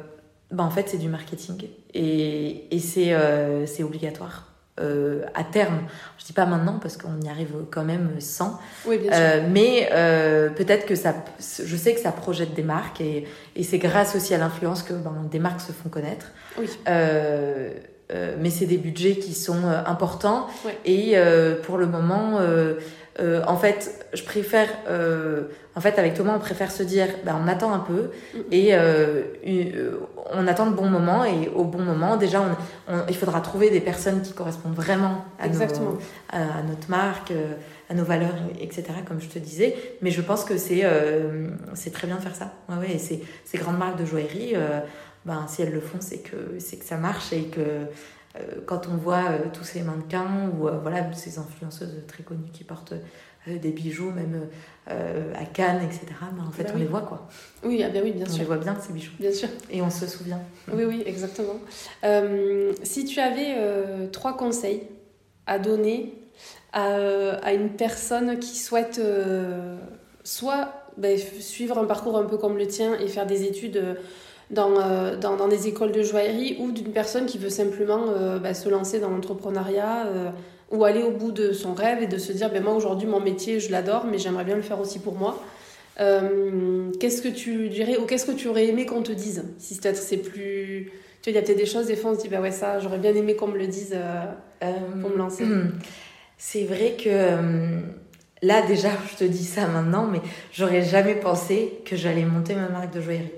[0.50, 4.44] bah, en fait c'est du marketing et, et c'est euh, c'est obligatoire.
[4.80, 5.80] Euh, à terme.
[6.18, 8.60] Je dis pas maintenant parce qu'on y arrive quand même sans.
[8.86, 9.20] Oui, bien sûr.
[9.20, 13.26] Euh, mais euh, peut-être que ça, je sais que ça projette des marques et,
[13.56, 16.26] et c'est grâce aussi à l'influence que ben, des marques se font connaître.
[16.56, 16.68] Oui.
[18.10, 20.46] Mais c'est des budgets qui sont importants
[20.84, 21.14] et
[21.64, 22.40] pour le moment,
[23.46, 24.68] en fait, je préfère
[25.78, 28.38] en fait, avec Thomas, on préfère se dire, bah, on attend un peu mm.
[28.50, 30.00] et euh, euh,
[30.32, 31.24] on attend le bon moment.
[31.24, 32.44] Et au bon moment, déjà,
[33.08, 37.52] il faudra trouver des personnes qui correspondent vraiment à, à, notre marque, euh,
[37.88, 39.76] à nos valeurs, etc., comme je te disais.
[40.02, 40.84] Mais je pense que c'est
[41.74, 42.54] c'est très bien de faire ça.
[42.68, 44.54] Ouais, ouais, et ces, ces grandes marques de joaillerie,
[45.24, 47.86] ben, si elles le font, c'est que, que ça marche et que
[48.66, 52.94] quand on voit tous ces mannequins ou voilà, ces influenceuses très connues qui portent
[53.56, 54.48] des bijoux, même
[54.90, 56.06] euh, à Cannes, etc.
[56.34, 57.28] Mais en fait, bah on les voit, quoi.
[57.64, 58.36] Oui, ah bien oui, bien on sûr.
[58.36, 59.12] On les voit bien, ces bijoux.
[59.18, 59.48] Bien sûr.
[59.70, 60.40] Et on se souvient.
[60.72, 61.58] Oui, oui, exactement.
[62.04, 64.82] Euh, si tu avais euh, trois conseils
[65.46, 66.14] à donner
[66.72, 66.86] à,
[67.42, 69.00] à, une personne qui souhaite
[70.22, 73.82] soit ben, suivre un parcours un peu comme le tien et faire des études
[74.50, 78.06] dans, dans, dans, des écoles de joaillerie ou d'une personne qui veut simplement
[78.42, 80.06] ben, se lancer dans l'entrepreneuriat
[80.70, 83.20] ou aller au bout de son rêve et de se dire ben moi aujourd'hui mon
[83.20, 85.42] métier je l'adore mais j'aimerais bien le faire aussi pour moi.
[86.00, 89.44] Euh, qu'est-ce que tu dirais ou qu'est-ce que tu aurais aimé qu'on te dise?
[89.58, 90.92] Si peut-être c'est plus
[91.22, 92.50] tu vois il y a peut-être des choses des fois on se dit ben ouais
[92.50, 94.24] ça j'aurais bien aimé qu'on me le dise euh,
[94.62, 95.44] euh, pour me lancer.
[96.36, 97.10] c'est vrai que
[98.42, 100.20] là déjà je te dis ça maintenant mais
[100.52, 103.32] j'aurais jamais pensé que j'allais monter ma marque de joaillerie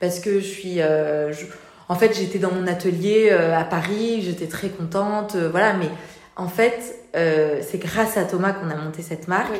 [0.00, 0.78] parce que je suis
[1.88, 5.88] en fait j'étais dans mon atelier à Paris j'étais très contente voilà mais
[6.36, 9.58] en fait, euh, c'est grâce à Thomas qu'on a monté cette marque.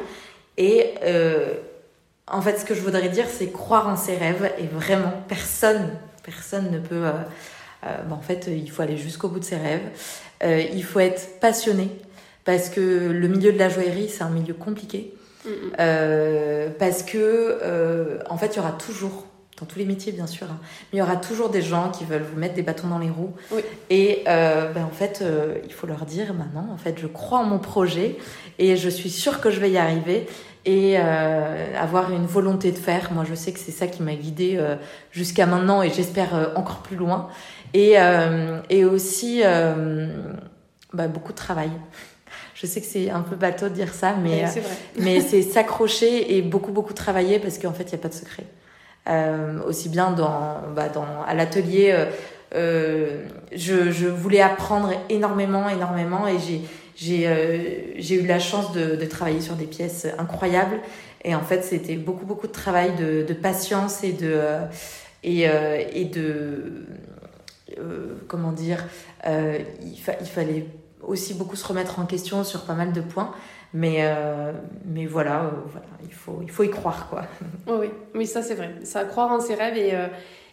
[0.59, 1.55] Et euh,
[2.31, 4.53] en fait, ce que je voudrais dire, c'est croire en ses rêves.
[4.59, 5.91] Et vraiment, personne,
[6.23, 7.07] personne ne peut.
[7.07, 7.13] Euh,
[7.83, 9.89] bah, en fait, il faut aller jusqu'au bout de ses rêves.
[10.45, 11.89] il faut être passionné.
[12.45, 15.15] Parce que le milieu de la joaillerie, c'est un milieu compliqué.
[15.77, 19.27] parce que, en fait, il y aura toujours
[19.59, 20.59] dans tous les métiers bien sûr, hein.
[20.93, 23.09] mais il y aura toujours des gens qui veulent vous mettre des bâtons dans les
[23.09, 23.33] roues.
[23.89, 27.39] Et euh, ben, en fait, euh, il faut leur dire maintenant, en fait, je crois
[27.39, 28.17] en mon projet
[28.59, 30.27] et je suis sûre que je vais y arriver
[30.67, 33.13] et euh, avoir une volonté de faire.
[33.13, 34.63] Moi, je sais que c'est ça qui m'a guidée
[35.11, 37.29] jusqu'à maintenant et j'espère encore plus loin.
[37.73, 37.95] Et,
[38.71, 41.71] et aussi ben, beaucoup de travail.
[42.55, 44.45] Je sais que c'est un peu bateau de dire ça, mais,
[44.99, 48.15] mais c'est s'accrocher et beaucoup, beaucoup travailler parce qu'en fait, il n'y a pas de
[48.15, 48.45] secret.
[49.09, 51.93] Euh, aussi bien dans, bah, dans, à l'atelier.
[51.93, 52.07] Euh,
[52.55, 56.63] euh, je, je, voulais apprendre énormément, énormément et j'ai
[56.99, 60.81] j'ai eu la chance de, de, travailler sur des pièces incroyables.
[61.25, 64.41] Et en fait, c'était beaucoup, beaucoup de travail, de, de patience et de.
[65.23, 66.87] et, et de.
[68.27, 68.87] comment dire
[69.27, 70.67] Il, il fallait
[71.03, 73.33] aussi beaucoup se remettre en question sur pas mal de points.
[73.77, 74.03] Mais,
[74.87, 77.09] mais voilà, voilà il, faut, il faut y croire.
[77.11, 77.27] Quoi.
[77.79, 78.75] oui, oui, ça c'est vrai.
[78.85, 79.93] Ça, croire en ses rêves et,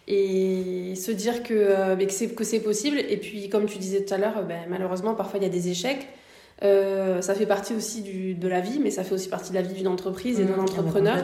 [0.07, 2.03] et se dire que,
[2.35, 2.97] que c'est possible.
[2.99, 5.69] Et puis, comme tu disais tout à l'heure, ben, malheureusement, parfois il y a des
[5.69, 6.07] échecs.
[6.61, 9.55] Euh, ça fait partie aussi du, de la vie, mais ça fait aussi partie de
[9.55, 11.17] la vie d'une entreprise et d'un mmh, entrepreneur.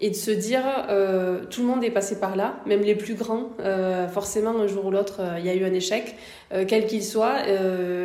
[0.00, 3.14] Et de se dire, euh, tout le monde est passé par là, même les plus
[3.14, 3.50] grands.
[3.60, 6.16] Euh, forcément, un jour ou l'autre, il y a eu un échec,
[6.66, 7.42] quel qu'il soit.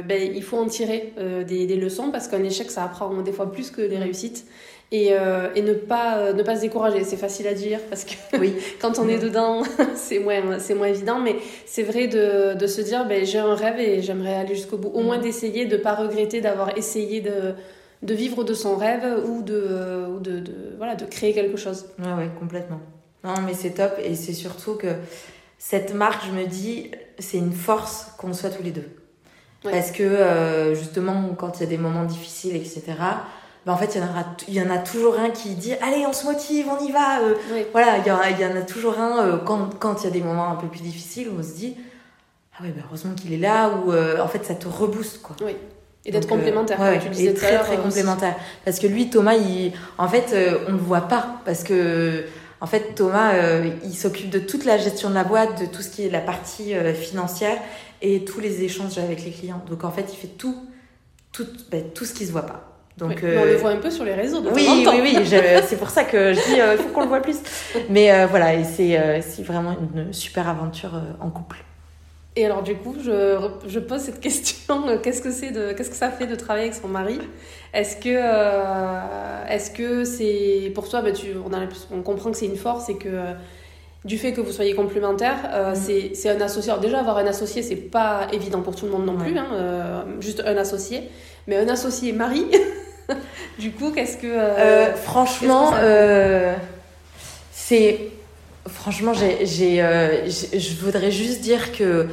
[0.07, 1.13] Ben, il faut en tirer
[1.47, 4.03] des, des, leçons parce qu'un échec, ça apprend des fois plus que les mmh.
[4.91, 7.03] Et, euh, et ne, pas, euh, ne pas se décourager.
[7.03, 8.55] C'est facile à dire parce que oui.
[8.81, 9.63] quand on est dedans,
[9.95, 13.79] c'est moins, moins évident, mais c'est vrai de, de, se dire ben, j'ai un rêve
[13.79, 14.91] et j'aimerais aller jusqu'au bout.
[14.93, 15.21] Au moins mm.
[15.21, 17.53] d'essayer de ne pas regretter d'avoir essayé de,
[18.03, 21.87] de vivre de son rêve ou de, de, de, voilà, de créer quelque chose.
[21.99, 22.79] Ouais, ouais, complètement.
[23.23, 24.87] Non, mais c'est top et c'est surtout que
[25.57, 28.87] cette marque, je me dis, c'est une force qu'on soit tous les deux.
[29.63, 32.83] Parce que euh, justement, quand il y a des moments difficiles, etc.,
[33.65, 35.73] bah, en fait, il y, en aura, il y en a toujours un qui dit
[35.81, 37.21] Allez, on se motive, on y va.
[37.21, 37.33] Euh.
[37.71, 40.05] Voilà, il y, en a, il y en a toujours un, euh, quand, quand il
[40.05, 41.75] y a des moments un peu plus difficiles, où on se dit
[42.53, 45.23] Ah oui, bah, heureusement qu'il est là, ou euh, en fait, ça te rebooste.
[45.23, 45.35] Quoi.
[45.43, 45.55] Oui.
[46.07, 48.35] Et d'être complémentaire, ouais, tu disais et très, très complémentaire.
[48.63, 50.35] Parce que lui, Thomas, il, en fait,
[50.67, 51.37] on ne le voit pas.
[51.45, 52.25] Parce que,
[52.61, 53.33] en fait, Thomas,
[53.83, 56.21] il s'occupe de toute la gestion de la boîte, de tout ce qui est la
[56.21, 57.57] partie financière
[58.03, 59.63] et tous les échanges avec les clients.
[59.67, 60.55] Donc, en fait, il fait tout,
[61.31, 62.74] tout, ben, tout ce qui ne se voit pas.
[62.97, 64.39] Donc, On le euh, voit un peu sur les réseaux.
[64.39, 65.17] De oui, oui, oui,
[65.67, 67.39] c'est pour ça que je dis euh, il faut qu'on le voit plus.
[67.89, 71.57] Mais euh, voilà, et c'est vraiment une super aventure en couple.
[72.37, 73.37] Et alors du coup, je,
[73.67, 76.79] je pose cette question qu'est-ce que c'est de qu'est-ce que ça fait de travailler avec
[76.79, 77.19] son mari?
[77.73, 81.59] Est-ce que est-ce que c'est pour toi tu, on, a,
[81.91, 83.09] on comprend que c'est une force et que
[84.05, 85.75] du fait que vous soyez complémentaires, mm.
[85.75, 86.71] c'est un associé.
[86.71, 90.05] Alors déjà avoir un associé, c'est pas évident pour tout le monde non plus, hein,
[90.21, 91.03] juste un associé,
[91.47, 92.45] mais un associé mari.
[93.59, 94.27] du coup, qu'est-ce que.
[94.27, 96.55] Euh, euh, franchement, euh,
[97.51, 98.11] c'est.
[98.67, 102.07] Franchement, j'ai, je voudrais juste dire que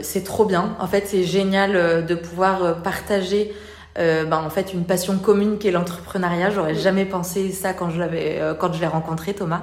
[0.00, 0.74] c'est trop bien.
[0.80, 3.52] En fait, c'est génial de pouvoir partager.
[3.96, 6.48] Ben, en fait, une passion commune qui est l'entrepreneuriat.
[6.48, 9.60] J'aurais jamais pensé ça quand je l'avais, quand je l'ai rencontré, Thomas.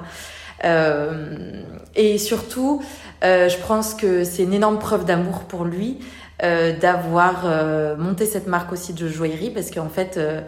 [1.96, 2.80] et surtout,
[3.22, 5.98] je pense que c'est une énorme preuve d'amour pour lui
[6.44, 10.40] euh, d'avoir euh, monté cette marque aussi de joaillerie parce qu'en fait, euh,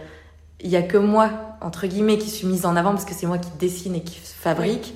[0.60, 1.30] il n'y a que moi,
[1.60, 4.20] entre guillemets, qui suis mise en avant parce que c'est moi qui dessine et qui
[4.22, 4.94] fabrique.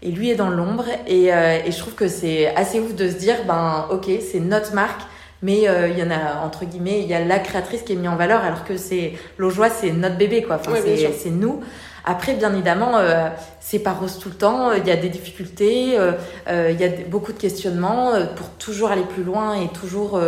[0.00, 0.86] Et lui est dans l'ombre.
[1.06, 4.72] Et, et, je trouve que c'est assez ouf de se dire, ben ok, c'est notre
[4.72, 5.02] marque.
[5.42, 8.08] Mais il y en a, entre guillemets, il y a la créatrice qui est mise
[8.08, 10.56] en valeur alors que c'est l'Aujoie, c'est notre bébé, quoi.
[10.56, 11.60] Enfin, c'est nous.
[12.04, 13.28] Après, bien évidemment, euh,
[13.60, 14.72] c'est pas rose tout le temps.
[14.72, 16.12] Il y a des difficultés, euh,
[16.48, 20.20] euh, il y a beaucoup de questionnements pour toujours aller plus loin et toujours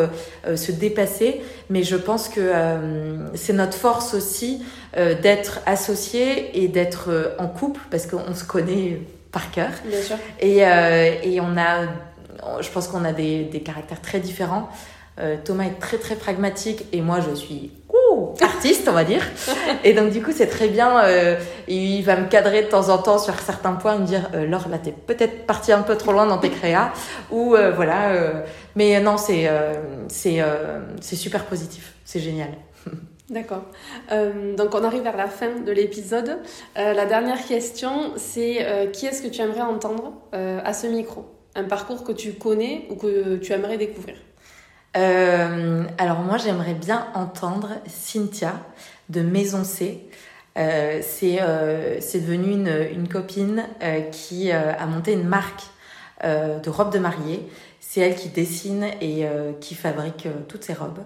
[0.54, 1.40] se dépasser.
[1.70, 2.52] Mais je pense que
[3.34, 4.62] c'est notre force aussi
[4.96, 9.00] d'être associés et d'être en couple parce qu'on se connaît
[9.30, 9.70] par cœur.
[9.84, 10.16] Bien sûr.
[10.40, 14.68] Et, et on a, je pense qu'on a des, des, caractères très différents.
[15.44, 17.70] Thomas est très très pragmatique et moi je suis
[18.40, 19.22] artiste, on va dire.
[19.84, 21.04] Et donc, du coup, c'est très bien.
[21.04, 21.36] Euh,
[21.68, 24.68] il va me cadrer de temps en temps sur certains points, me dire euh, Laure,
[24.68, 26.92] là, t'es peut-être partie un peu trop loin dans tes créas.
[27.30, 28.44] Ou euh, voilà.
[28.76, 29.48] mais non, c'est
[30.08, 31.94] c'est super positif.
[32.04, 32.50] C'est génial.
[33.30, 33.62] D'accord.
[34.10, 36.38] donc on arrive vers la fin de l'épisode.
[36.76, 41.24] la dernière question, c'est qui est-ce que tu aimerais entendre à ce micro?
[41.54, 44.16] Un parcours que tu connais ou que tu aimerais découvrir?
[44.97, 48.55] Euh, alors moi j'aimerais bien entendre Cynthia
[49.09, 50.09] de Maison C.
[50.59, 55.64] Euh, c'est euh, devenu une, une copine euh, qui a monté une marque
[56.24, 57.49] de robes de mariée.
[57.80, 59.26] C'est elle qui dessine et
[59.61, 61.01] qui fabrique toutes ses robes.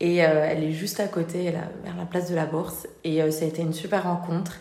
[0.00, 2.88] Et elle est juste à côté, elle vers la place de la Bourse.
[3.04, 4.54] Et ça a été une super rencontre.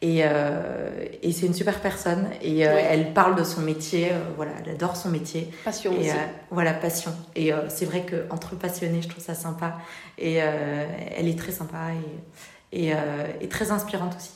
[0.00, 0.90] Et, euh,
[1.22, 4.74] et c'est une super personne et euh, elle parle de son métier, euh, voilà, elle
[4.74, 5.50] adore son métier.
[5.64, 6.10] Passion et, aussi.
[6.50, 7.12] voilà, passion.
[7.34, 9.78] Et c'est vrai qu'entre passionnés, je trouve ça sympa.
[10.18, 11.78] Et elle est très sympa
[12.72, 12.92] et, et,
[13.40, 14.30] et très inspirante aussi.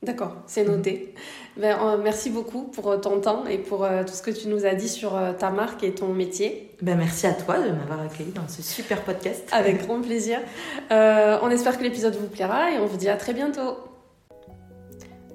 [0.00, 1.12] D'accord, c'est noté.
[1.56, 4.88] Ben, merci beaucoup pour ton temps et pour tout ce que tu nous as dit
[4.88, 6.70] sur ta marque et ton métier.
[6.80, 9.48] Ben, merci à toi de m'avoir accueilli dans ce super podcast.
[9.50, 10.38] Avec grand plaisir.
[10.90, 13.87] on espère que l'épisode vous plaira et on vous dit à très bientôt.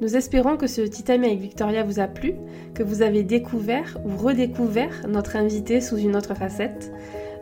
[0.01, 2.33] Nous espérons que ce petit ami avec Victoria vous a plu,
[2.73, 6.91] que vous avez découvert ou redécouvert notre invité sous une autre facette.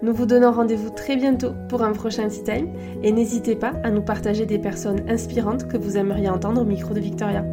[0.04, 2.68] Nous vous donnons rendez-vous très bientôt pour un prochain Tea Time
[3.04, 6.94] et n'hésitez pas à nous partager des personnes inspirantes que vous aimeriez entendre au micro
[6.94, 7.46] de Victoria.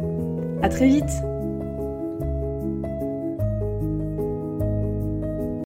[0.61, 1.28] À très vite